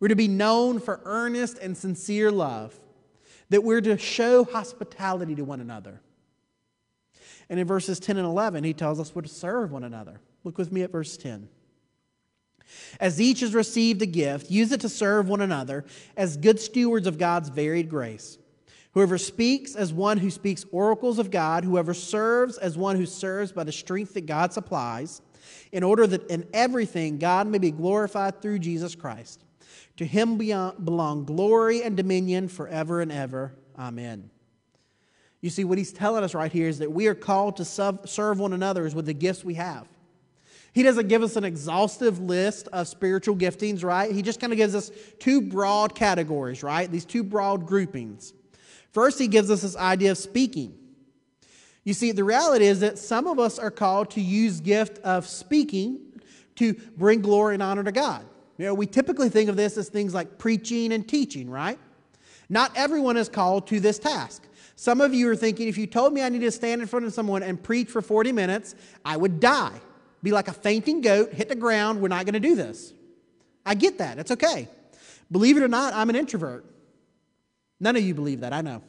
[0.00, 2.78] We're to be known for earnest and sincere love,
[3.50, 6.00] that we're to show hospitality to one another.
[7.48, 10.20] And in verses 10 and 11, he tells us we're to serve one another.
[10.42, 11.48] Look with me at verse 10.
[12.98, 15.84] As each has received a gift, use it to serve one another
[16.16, 18.38] as good stewards of God's varied grace.
[18.92, 23.52] Whoever speaks as one who speaks oracles of God, whoever serves as one who serves
[23.52, 25.22] by the strength that God supplies,
[25.70, 29.44] in order that in everything God may be glorified through Jesus Christ.
[29.98, 33.54] To him belong glory and dominion forever and ever.
[33.78, 34.30] Amen.
[35.40, 38.38] You see, what he's telling us right here is that we are called to serve
[38.40, 39.86] one another with the gifts we have.
[40.72, 44.12] He doesn't give us an exhaustive list of spiritual giftings, right?
[44.12, 46.90] He just kind of gives us two broad categories, right?
[46.90, 48.34] These two broad groupings.
[48.92, 50.76] First, he gives us this idea of speaking.
[51.84, 55.26] You see, the reality is that some of us are called to use gift of
[55.26, 56.00] speaking
[56.56, 58.24] to bring glory and honor to God.
[58.58, 61.78] You know, we typically think of this as things like preaching and teaching, right?
[62.48, 64.46] Not everyone is called to this task.
[64.76, 67.06] Some of you are thinking, if you told me I need to stand in front
[67.06, 68.74] of someone and preach for 40 minutes,
[69.04, 69.80] I would die
[70.22, 72.00] be like a fainting goat, hit the ground.
[72.00, 72.92] We're not going to do this.
[73.64, 74.18] I get that.
[74.18, 74.68] It's okay.
[75.30, 76.64] Believe it or not, I'm an introvert.
[77.80, 78.82] None of you believe that, I know.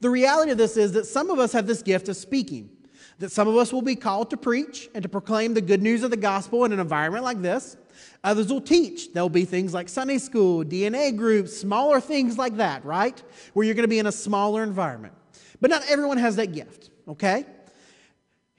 [0.00, 2.70] The reality of this is that some of us have this gift of speaking,
[3.18, 6.02] that some of us will be called to preach and to proclaim the good news
[6.02, 7.76] of the gospel in an environment like this.
[8.22, 9.12] Others will teach.
[9.12, 13.20] There'll be things like Sunday school, DNA groups, smaller things like that, right?
[13.54, 15.14] Where you're going to be in a smaller environment.
[15.60, 17.46] But not everyone has that gift, okay?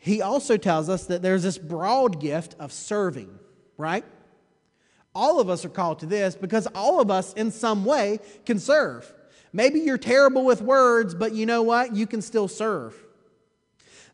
[0.07, 3.29] he also tells us that there's this broad gift of serving,
[3.77, 4.05] right?
[5.17, 8.59] All of us are called to this because all of us, in some way, can
[8.59, 9.11] serve.
[9.51, 11.95] Maybe you're terrible with words, but you know what?
[11.95, 12.95] You can still serve.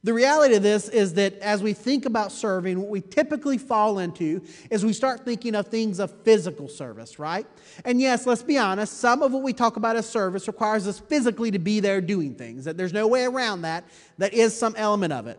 [0.06, 4.00] The reality of this is that as we think about serving, what we typically fall
[4.00, 7.46] into is we start thinking of things of physical service, right?
[7.84, 11.00] And yes, let's be honest, some of what we talk about as service requires us
[11.00, 13.84] physically to be there doing things, that there's no way around that.
[14.20, 15.38] That is some element of it.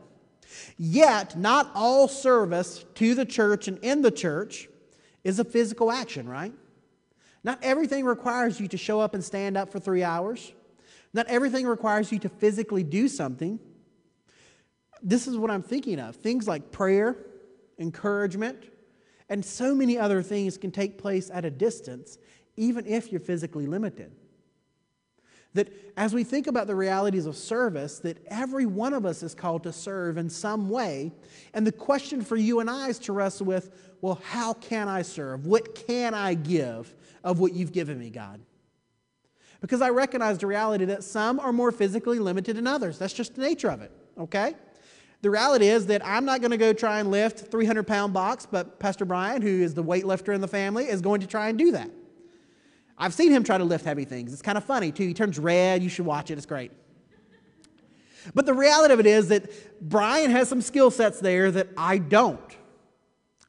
[0.76, 4.68] Yet, not all service to the church and in the church
[5.24, 6.52] is a physical action, right?
[7.42, 10.52] Not everything requires you to show up and stand up for three hours.
[11.12, 13.58] Not everything requires you to physically do something.
[15.02, 16.16] This is what I'm thinking of.
[16.16, 17.16] Things like prayer,
[17.78, 18.64] encouragement,
[19.28, 22.18] and so many other things can take place at a distance,
[22.56, 24.12] even if you're physically limited.
[25.54, 29.34] That as we think about the realities of service, that every one of us is
[29.34, 31.12] called to serve in some way.
[31.52, 33.70] And the question for you and I is to wrestle with
[34.04, 35.46] well, how can I serve?
[35.46, 36.94] What can I give
[37.24, 38.38] of what you've given me, God?
[39.62, 42.98] Because I recognize the reality that some are more physically limited than others.
[42.98, 44.56] That's just the nature of it, okay?
[45.22, 48.44] The reality is that I'm not going to go try and lift 300 pound box,
[48.44, 51.56] but Pastor Brian, who is the weightlifter in the family, is going to try and
[51.56, 51.88] do that.
[52.98, 54.34] I've seen him try to lift heavy things.
[54.34, 55.06] It's kind of funny, too.
[55.06, 55.82] He turns red.
[55.82, 56.72] You should watch it, it's great.
[58.34, 59.50] But the reality of it is that
[59.80, 62.43] Brian has some skill sets there that I don't.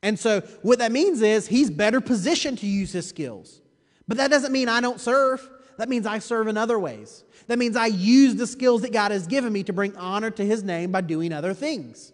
[0.06, 3.60] And so, what that means is he's better positioned to use his skills.
[4.08, 5.50] But that doesn't mean I don't serve.
[5.80, 7.24] That means I serve in other ways.
[7.48, 10.46] That means I use the skills that God has given me to bring honor to
[10.46, 12.14] his name by doing other things.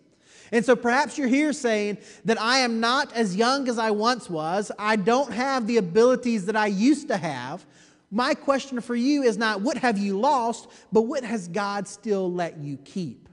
[0.54, 4.30] And so perhaps you're here saying that I am not as young as I once
[4.30, 4.72] was.
[4.80, 7.66] I don't have the abilities that I used to have.
[8.10, 12.32] My question for you is not what have you lost, but what has God still
[12.32, 13.28] let you keep?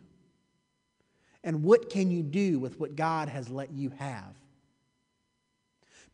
[1.44, 4.34] And what can you do with what God has let you have?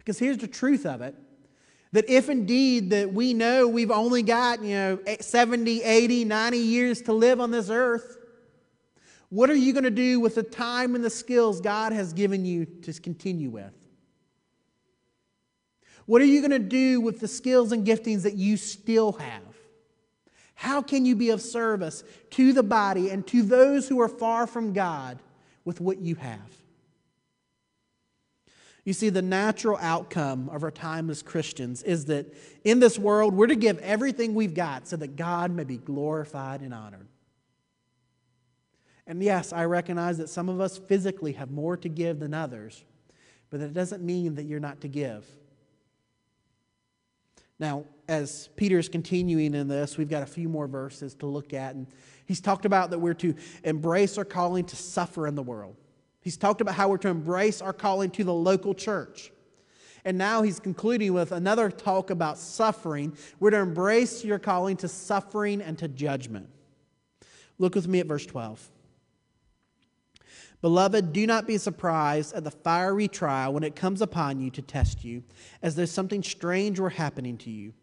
[0.04, 1.14] Because here's the truth of it
[1.92, 6.58] that if indeed that we know we've only got, you know, eh, 70, 80, 90
[6.58, 8.18] years to live on this earth,
[9.28, 12.44] what are you going to do with the time and the skills God has given
[12.44, 13.72] you to continue with?
[16.06, 19.56] What are you going to do with the skills and giftings that you still have?
[20.56, 24.48] How can you be of service to the body and to those who are far
[24.48, 25.20] from God
[25.64, 26.63] with what you have?
[28.84, 33.34] You see, the natural outcome of our time as Christians is that in this world,
[33.34, 37.08] we're to give everything we've got so that God may be glorified and honored.
[39.06, 42.84] And yes, I recognize that some of us physically have more to give than others,
[43.50, 45.26] but that doesn't mean that you're not to give.
[47.58, 51.54] Now, as Peter is continuing in this, we've got a few more verses to look
[51.54, 51.74] at.
[51.74, 51.86] And
[52.26, 55.76] he's talked about that we're to embrace our calling to suffer in the world.
[56.24, 59.30] He's talked about how we're to embrace our calling to the local church.
[60.06, 63.14] And now he's concluding with another talk about suffering.
[63.38, 66.48] We're to embrace your calling to suffering and to judgment.
[67.58, 68.70] Look with me at verse 12.
[70.62, 74.62] Beloved, do not be surprised at the fiery trial when it comes upon you to
[74.62, 75.22] test you,
[75.60, 77.74] as though something strange were happening to you.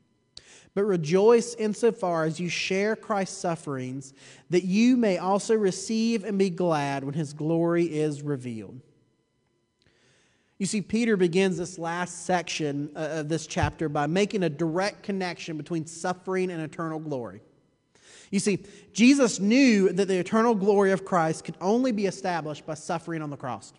[0.73, 4.13] But rejoice insofar as you share Christ's sufferings,
[4.49, 8.79] that you may also receive and be glad when his glory is revealed.
[10.57, 15.01] You see, Peter begins this last section uh, of this chapter by making a direct
[15.01, 17.41] connection between suffering and eternal glory.
[18.29, 18.59] You see,
[18.93, 23.29] Jesus knew that the eternal glory of Christ could only be established by suffering on
[23.29, 23.73] the cross.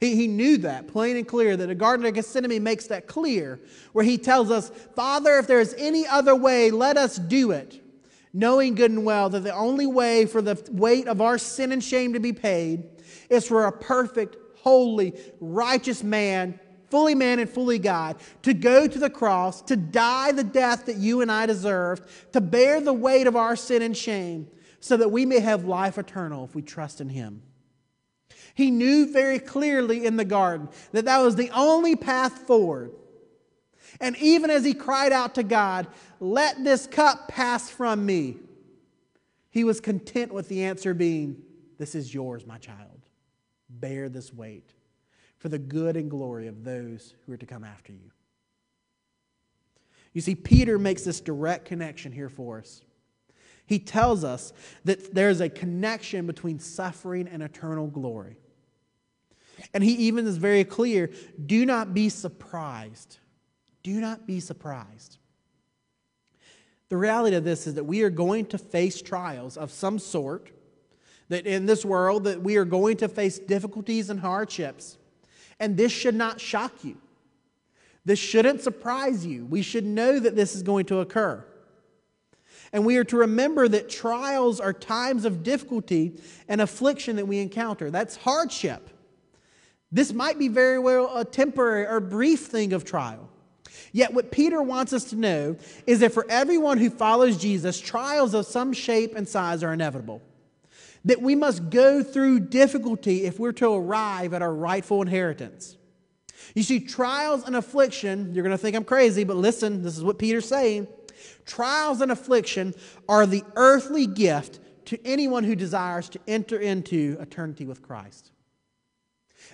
[0.00, 3.60] He, he knew that, plain and clear, that the Garden of Gethsemane makes that clear,
[3.92, 7.82] where he tells us, Father, if there is any other way, let us do it,
[8.32, 11.82] knowing good and well that the only way for the weight of our sin and
[11.82, 12.84] shame to be paid
[13.28, 18.98] is for a perfect, holy, righteous man fully man and fully God, to go to
[18.98, 23.26] the cross, to die the death that you and I deserved, to bear the weight
[23.26, 24.48] of our sin and shame,
[24.80, 27.42] so that we may have life eternal if we trust in Him.
[28.58, 32.90] He knew very clearly in the garden that that was the only path forward.
[34.00, 35.86] And even as he cried out to God,
[36.18, 38.38] Let this cup pass from me,
[39.48, 41.40] he was content with the answer being,
[41.78, 43.06] This is yours, my child.
[43.70, 44.74] Bear this weight
[45.36, 48.10] for the good and glory of those who are to come after you.
[50.12, 52.82] You see, Peter makes this direct connection here for us.
[53.66, 54.52] He tells us
[54.84, 58.36] that there's a connection between suffering and eternal glory.
[59.74, 61.10] And he even is very clear
[61.44, 63.18] do not be surprised.
[63.82, 65.18] Do not be surprised.
[66.88, 70.50] The reality of this is that we are going to face trials of some sort,
[71.28, 74.96] that in this world that we are going to face difficulties and hardships.
[75.60, 76.96] And this should not shock you.
[78.04, 79.44] This shouldn't surprise you.
[79.44, 81.44] We should know that this is going to occur.
[82.72, 87.38] And we are to remember that trials are times of difficulty and affliction that we
[87.38, 87.90] encounter.
[87.90, 88.90] That's hardship.
[89.90, 93.28] This might be very well a temporary or brief thing of trial.
[93.92, 98.34] Yet, what Peter wants us to know is that for everyone who follows Jesus, trials
[98.34, 100.20] of some shape and size are inevitable
[101.04, 105.76] that we must go through difficulty if we're to arrive at our rightful inheritance.
[106.54, 110.04] You see, trials and affliction, you're going to think I'm crazy, but listen, this is
[110.04, 110.88] what Peter's saying.
[111.46, 112.74] Trials and affliction
[113.08, 118.30] are the earthly gift to anyone who desires to enter into eternity with Christ.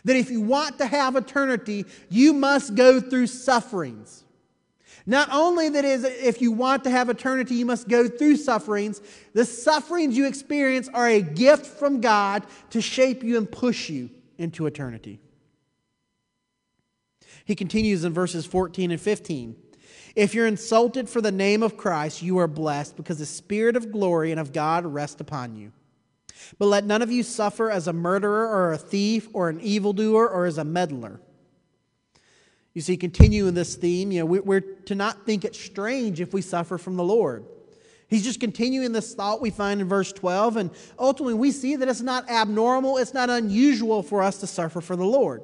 [0.04, 4.24] That if you want to have eternity, you must go through sufferings.
[5.06, 9.02] Not only that is if you want to have eternity, you must go through sufferings.
[9.34, 14.10] The sufferings you experience are a gift from God to shape you and push you
[14.38, 15.20] into eternity.
[17.44, 19.56] He continues in verses 14 and 15.
[20.16, 23.92] If you're insulted for the name of Christ, you are blessed because the Spirit of
[23.92, 25.72] glory and of God rests upon you.
[26.58, 30.28] But let none of you suffer as a murderer or a thief or an evildoer
[30.28, 31.20] or as a meddler.
[32.74, 36.42] You see, continuing this theme, you know, we're to not think it strange if we
[36.42, 37.44] suffer from the Lord.
[38.08, 41.88] He's just continuing this thought we find in verse 12, and ultimately we see that
[41.88, 45.42] it's not abnormal, it's not unusual for us to suffer for the Lord.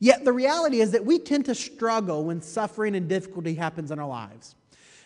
[0.00, 3.98] Yet the reality is that we tend to struggle when suffering and difficulty happens in
[3.98, 4.54] our lives.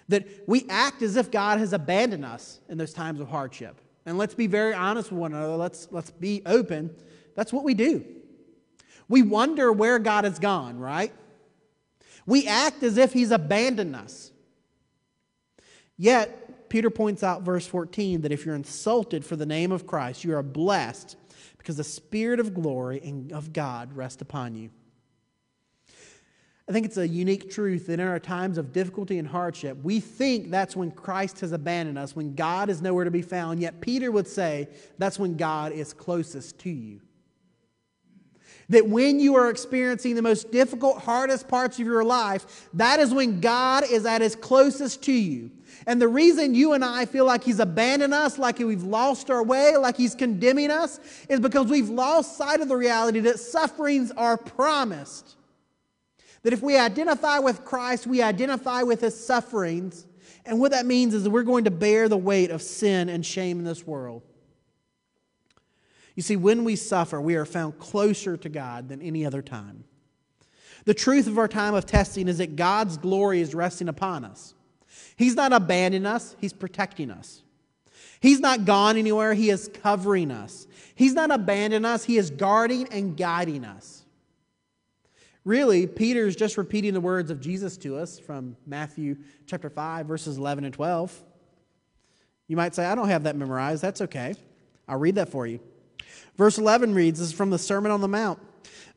[0.08, 3.80] That we act as if God has abandoned us in those times of hardship.
[4.08, 6.96] And let's be very honest with one another, let's, let's be open.
[7.34, 8.06] That's what we do.
[9.06, 11.12] We wonder where God has gone, right?
[12.24, 14.32] We act as if He's abandoned us.
[15.98, 20.24] Yet, Peter points out, verse 14, that if you're insulted for the name of Christ,
[20.24, 21.16] you are blessed
[21.58, 24.70] because the Spirit of glory and of God rest upon you.
[26.68, 30.00] I think it's a unique truth that in our times of difficulty and hardship, we
[30.00, 33.58] think that's when Christ has abandoned us, when God is nowhere to be found.
[33.60, 37.00] Yet Peter would say that's when God is closest to you.
[38.68, 43.14] That when you are experiencing the most difficult, hardest parts of your life, that is
[43.14, 45.50] when God is at his closest to you.
[45.86, 49.42] And the reason you and I feel like he's abandoned us, like we've lost our
[49.42, 51.00] way, like he's condemning us,
[51.30, 55.37] is because we've lost sight of the reality that sufferings are promised.
[56.42, 60.06] That if we identify with Christ, we identify with his sufferings.
[60.46, 63.24] And what that means is that we're going to bear the weight of sin and
[63.24, 64.22] shame in this world.
[66.14, 69.84] You see, when we suffer, we are found closer to God than any other time.
[70.84, 74.54] The truth of our time of testing is that God's glory is resting upon us.
[75.16, 77.42] He's not abandoning us, He's protecting us.
[78.20, 80.66] He's not gone anywhere, He is covering us.
[80.94, 83.97] He's not abandoning us, He is guarding and guiding us.
[85.48, 90.04] Really, Peter is just repeating the words of Jesus to us from Matthew chapter 5,
[90.04, 91.24] verses 11 and 12.
[92.48, 93.80] You might say, I don't have that memorized.
[93.80, 94.34] That's okay.
[94.86, 95.60] I'll read that for you.
[96.36, 98.38] Verse 11 reads, This is from the Sermon on the Mount.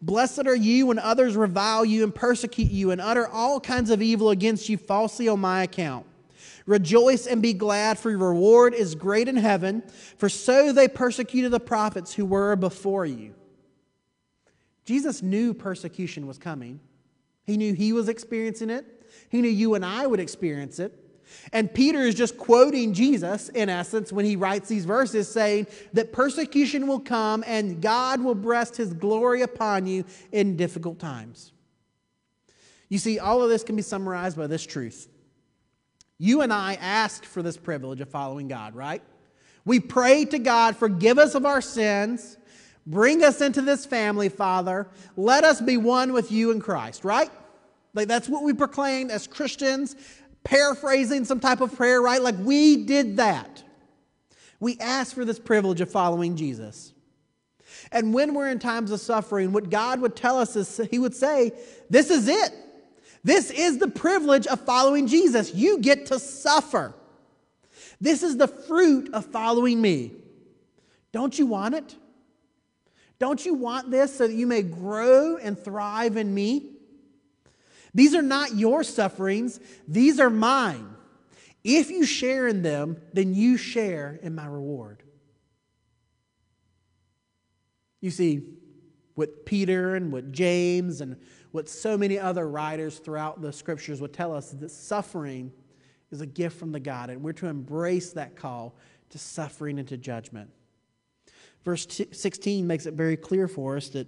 [0.01, 4.01] Blessed are you when others revile you and persecute you and utter all kinds of
[4.01, 6.05] evil against you falsely on my account.
[6.65, 9.83] Rejoice and be glad, for your reward is great in heaven,
[10.17, 13.35] for so they persecuted the prophets who were before you.
[14.91, 16.81] Jesus knew persecution was coming.
[17.45, 18.85] He knew he was experiencing it.
[19.29, 20.93] He knew you and I would experience it.
[21.53, 26.11] And Peter is just quoting Jesus, in essence, when he writes these verses, saying that
[26.11, 31.53] persecution will come and God will rest his glory upon you in difficult times.
[32.89, 35.07] You see, all of this can be summarized by this truth.
[36.17, 39.01] You and I asked for this privilege of following God, right?
[39.63, 42.35] We pray to God, forgive us of our sins,
[42.91, 44.87] bring us into this family, Father.
[45.15, 47.31] Let us be one with you in Christ, right?
[47.93, 49.95] Like that's what we proclaimed as Christians
[50.43, 52.21] paraphrasing some type of prayer, right?
[52.21, 53.63] Like we did that.
[54.59, 56.93] We ask for this privilege of following Jesus.
[57.91, 61.15] And when we're in times of suffering, what God would tell us is He would
[61.15, 61.51] say,
[61.89, 62.53] This is it.
[63.23, 65.53] This is the privilege of following Jesus.
[65.53, 66.93] You get to suffer.
[67.99, 70.11] This is the fruit of following me.
[71.11, 71.95] Don't you want it?
[73.22, 76.72] Don't you want this so that you may grow and thrive in me?
[77.93, 80.88] These are not your sufferings, these are mine.
[81.63, 85.03] If you share in them, then you share in my reward.
[87.99, 88.41] You see,
[89.13, 91.15] what Peter and what James and
[91.51, 95.51] what so many other writers throughout the scriptures would tell us is that suffering
[96.09, 98.76] is a gift from the God, and we're to embrace that call
[99.11, 100.49] to suffering and to judgment.
[101.64, 104.07] Verse 16 makes it very clear for us that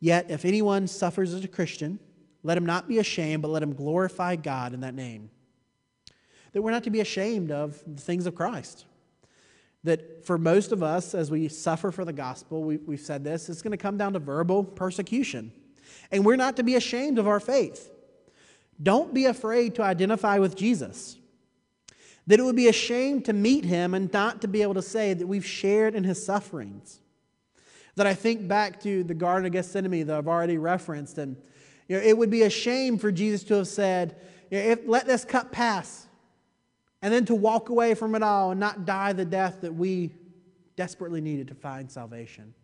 [0.00, 1.98] yet if anyone suffers as a Christian,
[2.42, 5.30] let him not be ashamed, but let him glorify God in that name.
[6.52, 8.84] That we're not to be ashamed of the things of Christ.
[9.82, 13.48] That for most of us, as we suffer for the gospel, we, have said this,
[13.48, 15.52] it's going to come down to verbal persecution.
[16.12, 17.90] And we're not to be ashamed of our faith.
[18.82, 21.16] Don't be afraid to identify with Jesus.
[22.26, 24.82] That it would be a shame to meet him and not to be able to
[24.82, 27.00] say that we've shared in his sufferings.
[27.96, 31.36] That I think back to the Garden of Gethsemane that I've already referenced, and
[31.88, 34.16] you know, it would be a shame for Jesus to have said,
[34.50, 36.06] if, let this cup pass,
[37.02, 40.14] and then to walk away from it all and not die the death that we
[40.76, 42.54] desperately needed to find salvation.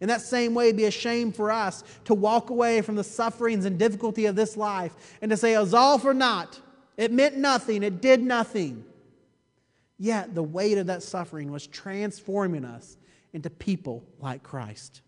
[0.00, 3.04] In that same way, it'd be a shame for us to walk away from the
[3.04, 6.60] sufferings and difficulty of this life and to say, it was all for naught.
[7.00, 7.82] It meant nothing.
[7.82, 8.84] It did nothing.
[9.96, 12.98] Yet the weight of that suffering was transforming us
[13.32, 15.00] into people like Christ.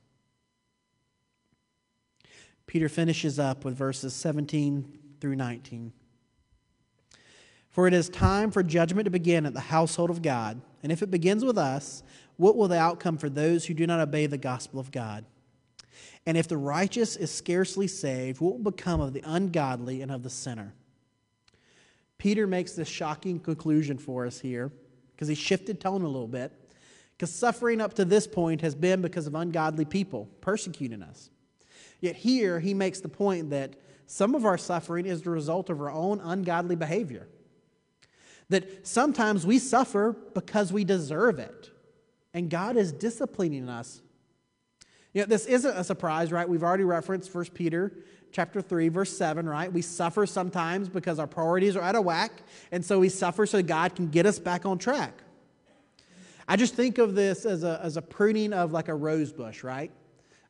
[2.67, 5.93] Peter finishes up with verses 17 through 19.
[7.69, 10.63] For it is time for judgment to begin at the household of God.
[10.83, 12.03] And if it begins with us,
[12.39, 15.27] what will the outcome for those who do not obey the gospel of God?
[16.25, 20.23] And if the righteous is scarcely saved, what will become of the ungodly and of
[20.23, 20.73] the sinner?
[22.23, 24.71] Peter makes this shocking conclusion for us here
[25.11, 26.53] because he shifted tone a little bit.
[27.11, 31.31] Because suffering up to this point has been because of ungodly people persecuting us.
[31.99, 33.75] Yet here he makes the point that
[34.07, 37.27] some of our suffering is the result of our own ungodly behavior.
[38.51, 41.73] That sometimes we suffer because we deserve it,
[42.33, 44.01] and God is disciplining us.
[45.13, 46.49] You know, this isn't a surprise, right?
[46.49, 47.93] We've already referenced 1 Peter
[48.33, 52.33] chapter 3 verse 7 right we suffer sometimes because our priorities are out of whack
[52.73, 55.23] and so we suffer so god can get us back on track
[56.49, 59.63] i just think of this as a, as a pruning of like a rose bush
[59.63, 59.93] right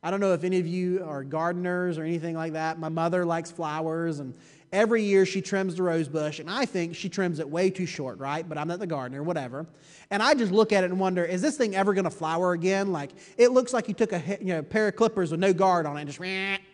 [0.05, 2.77] I don't know if any of you are gardeners or anything like that.
[2.77, 4.33] My mother likes flowers, and
[4.73, 7.85] every year she trims the rose bush, and I think she trims it way too
[7.85, 8.47] short, right?
[8.47, 9.65] But I'm not the gardener, whatever.
[10.11, 12.51] And I just look at it and wonder, is this thing ever going to flower
[12.51, 12.91] again?
[12.91, 15.85] Like, it looks like you took a you know, pair of clippers with no guard
[15.85, 16.19] on it and just,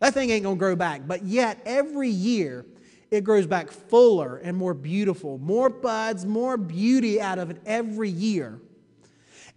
[0.00, 1.02] that thing ain't going to grow back.
[1.06, 2.66] But yet, every year,
[3.10, 8.08] it grows back fuller and more beautiful, more buds, more beauty out of it every
[8.08, 8.60] year.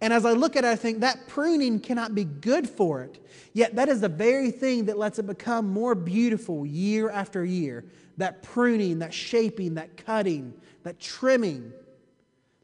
[0.00, 3.24] And as I look at it, I think that pruning cannot be good for it.
[3.52, 7.84] Yet that is the very thing that lets it become more beautiful year after year.
[8.16, 11.72] That pruning, that shaping, that cutting, that trimming,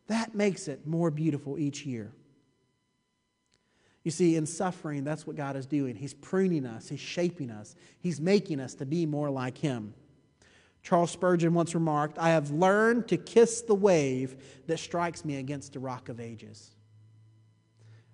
[0.09, 2.13] that makes it more beautiful each year.
[4.03, 5.95] You see, in suffering, that's what God is doing.
[5.95, 9.95] He's pruning us, He's shaping us, He's making us to be more like Him.
[10.83, 15.75] Charles Spurgeon once remarked, I have learned to kiss the wave that strikes me against
[15.75, 16.71] the rock of ages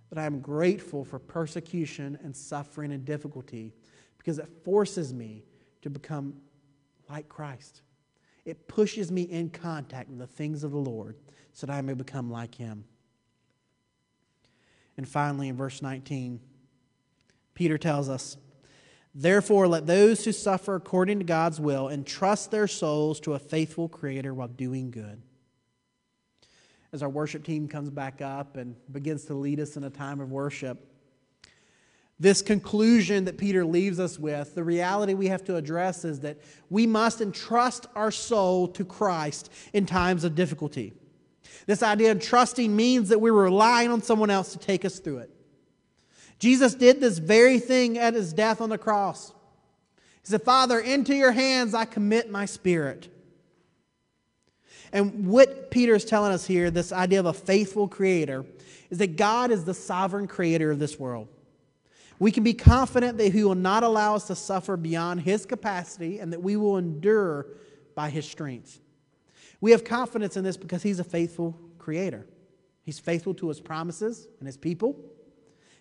[0.09, 3.73] but I am grateful for persecution and suffering and difficulty
[4.19, 5.45] because it forces me
[5.83, 6.35] to become
[7.09, 7.83] like Christ.
[8.45, 11.17] It pushes me in contact with the things of the Lord
[11.53, 12.85] so that I may become like Him.
[14.97, 16.41] And finally, in verse 19,
[17.55, 18.37] Peter tells us,
[19.15, 23.89] Therefore, let those who suffer according to God's will entrust their souls to a faithful
[23.89, 25.23] Creator while doing good
[26.97, 30.19] as our worship team comes back up and begins to lead us in a time
[30.19, 30.93] of worship.
[32.19, 36.39] This conclusion that Peter leaves us with, the reality we have to address is that
[36.71, 40.95] we must entrust our soul to Christ in times of difficulty.
[41.67, 45.19] This idea of trusting means that we're relying on someone else to take us through
[45.19, 45.31] it.
[46.39, 49.31] Jesus did this very thing at his death on the cross.
[50.23, 53.09] He said, Father, into your hands I commit my spirit.
[54.93, 58.45] And what Peter is telling us here, this idea of a faithful creator,
[58.91, 61.29] is that God is the sovereign creator of this world.
[62.19, 66.19] We can be confident that He will not allow us to suffer beyond His capacity
[66.19, 67.47] and that we will endure
[67.95, 68.81] by His strength.
[69.61, 72.27] We have confidence in this because He's a faithful creator.
[72.83, 74.97] He's faithful to His promises and His people.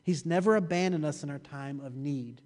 [0.04, 2.42] He's never abandoned us in our time of need.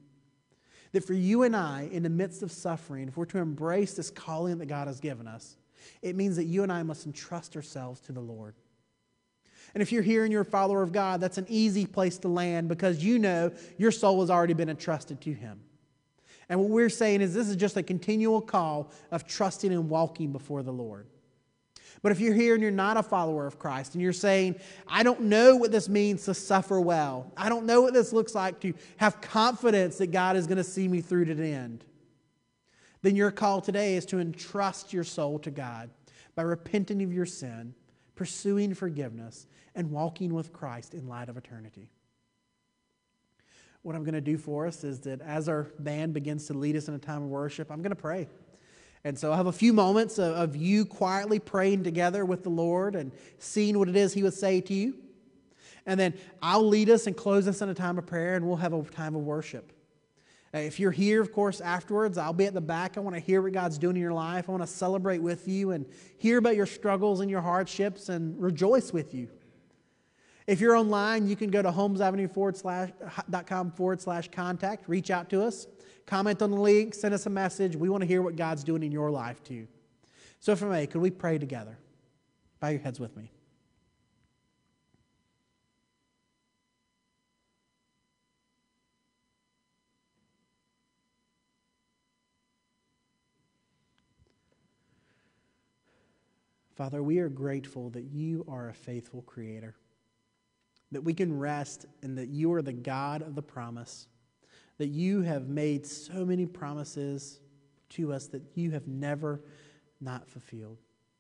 [0.92, 4.10] That for you and I, in the midst of suffering, if we're to embrace this
[4.10, 5.56] calling that God has given us,
[6.02, 8.56] it means that you and I must entrust ourselves to the Lord.
[9.74, 12.28] And if you're here and you're a follower of God, that's an easy place to
[12.28, 15.60] land because you know your soul has already been entrusted to Him.
[16.50, 20.32] And what we're saying is this is just a continual call of trusting and walking
[20.32, 21.06] before the Lord.
[22.02, 24.56] But if you're here and you're not a follower of Christ and you're saying,
[24.88, 28.34] I don't know what this means to suffer well, I don't know what this looks
[28.34, 31.84] like to have confidence that God is going to see me through to the end,
[33.02, 35.90] then your call today is to entrust your soul to God
[36.36, 37.74] by repenting of your sin,
[38.16, 41.90] pursuing forgiveness, and walking with Christ in light of eternity.
[43.82, 46.76] What I'm going to do for us is that as our band begins to lead
[46.76, 48.28] us in a time of worship, I'm going to pray.
[49.04, 52.50] And so I have a few moments of, of you quietly praying together with the
[52.50, 54.96] Lord and seeing what it is He would say to you.
[55.86, 58.58] And then I'll lead us and close us in a time of prayer, and we'll
[58.58, 59.72] have a time of worship.
[60.54, 62.98] If you're here, of course, afterwards, I'll be at the back.
[62.98, 64.50] I want to hear what God's doing in your life.
[64.50, 65.86] I want to celebrate with you and
[66.18, 69.30] hear about your struggles and your hardships and rejoice with you.
[70.48, 72.58] If you're online, you can go to homesavenue forward
[74.02, 75.68] slash contact, reach out to us,
[76.10, 77.76] comment on the link, send us a message.
[77.76, 79.68] We want to hear what God's doing in your life too.
[80.40, 81.78] So, if I may, could we pray together?
[82.60, 83.32] Bow your heads with me.
[96.76, 99.76] Father, we are grateful that you are a faithful creator,
[100.92, 104.08] that we can rest and that you are the God of the promise,
[104.80, 107.40] that you have made so many promises
[107.90, 109.42] to us that you have never
[110.02, 110.78] not fulfilled,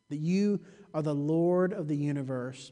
[0.10, 0.60] that you
[0.94, 2.72] are the Lord of the universe,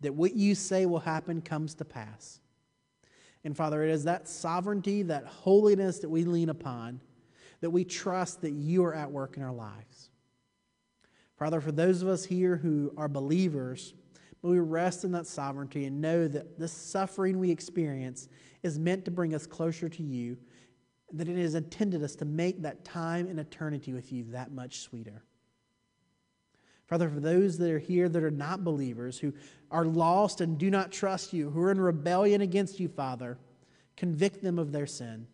[0.00, 2.40] that what you say will happen comes to pass.
[3.44, 7.00] And Father, it is that sovereignty, that holiness that we lean upon,
[7.60, 10.10] that we trust that you are at work in our lives.
[11.36, 13.94] Father, for those of us here who are believers,
[14.42, 18.28] we rest in that sovereignty and know that the suffering we experience
[18.62, 20.36] is meant to bring us closer to you,
[21.12, 24.80] that it is intended us to make that time in eternity with you that much
[24.80, 25.22] sweeter.
[26.86, 29.32] Father, for those that are here that are not believers, who
[29.70, 33.38] are lost and do not trust you, who are in rebellion against you, Father,
[33.96, 35.26] convict them of their sin.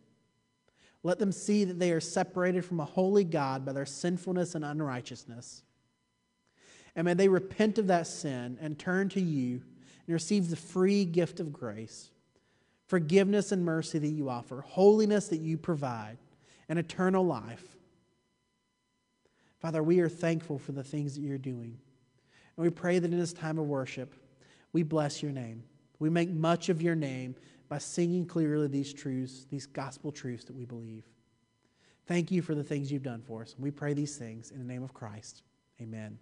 [1.01, 4.65] Let them see that they are separated from a holy God by their sinfulness and
[4.65, 5.63] unrighteousness.
[6.97, 9.61] And may they repent of that sin and turn to you
[10.07, 12.09] and receive the free gift of grace,
[12.87, 16.17] forgiveness and mercy that you offer, holiness that you provide,
[16.67, 17.77] and eternal life.
[19.59, 21.77] Father, we are thankful for the things that you're doing.
[22.57, 24.15] And we pray that in this time of worship,
[24.73, 25.63] we bless your name.
[25.99, 27.35] We make much of your name
[27.69, 31.03] by singing clearly these truths, these gospel truths that we believe.
[32.07, 33.55] Thank you for the things you've done for us.
[33.59, 35.43] We pray these things in the name of Christ.
[35.79, 36.17] Amen.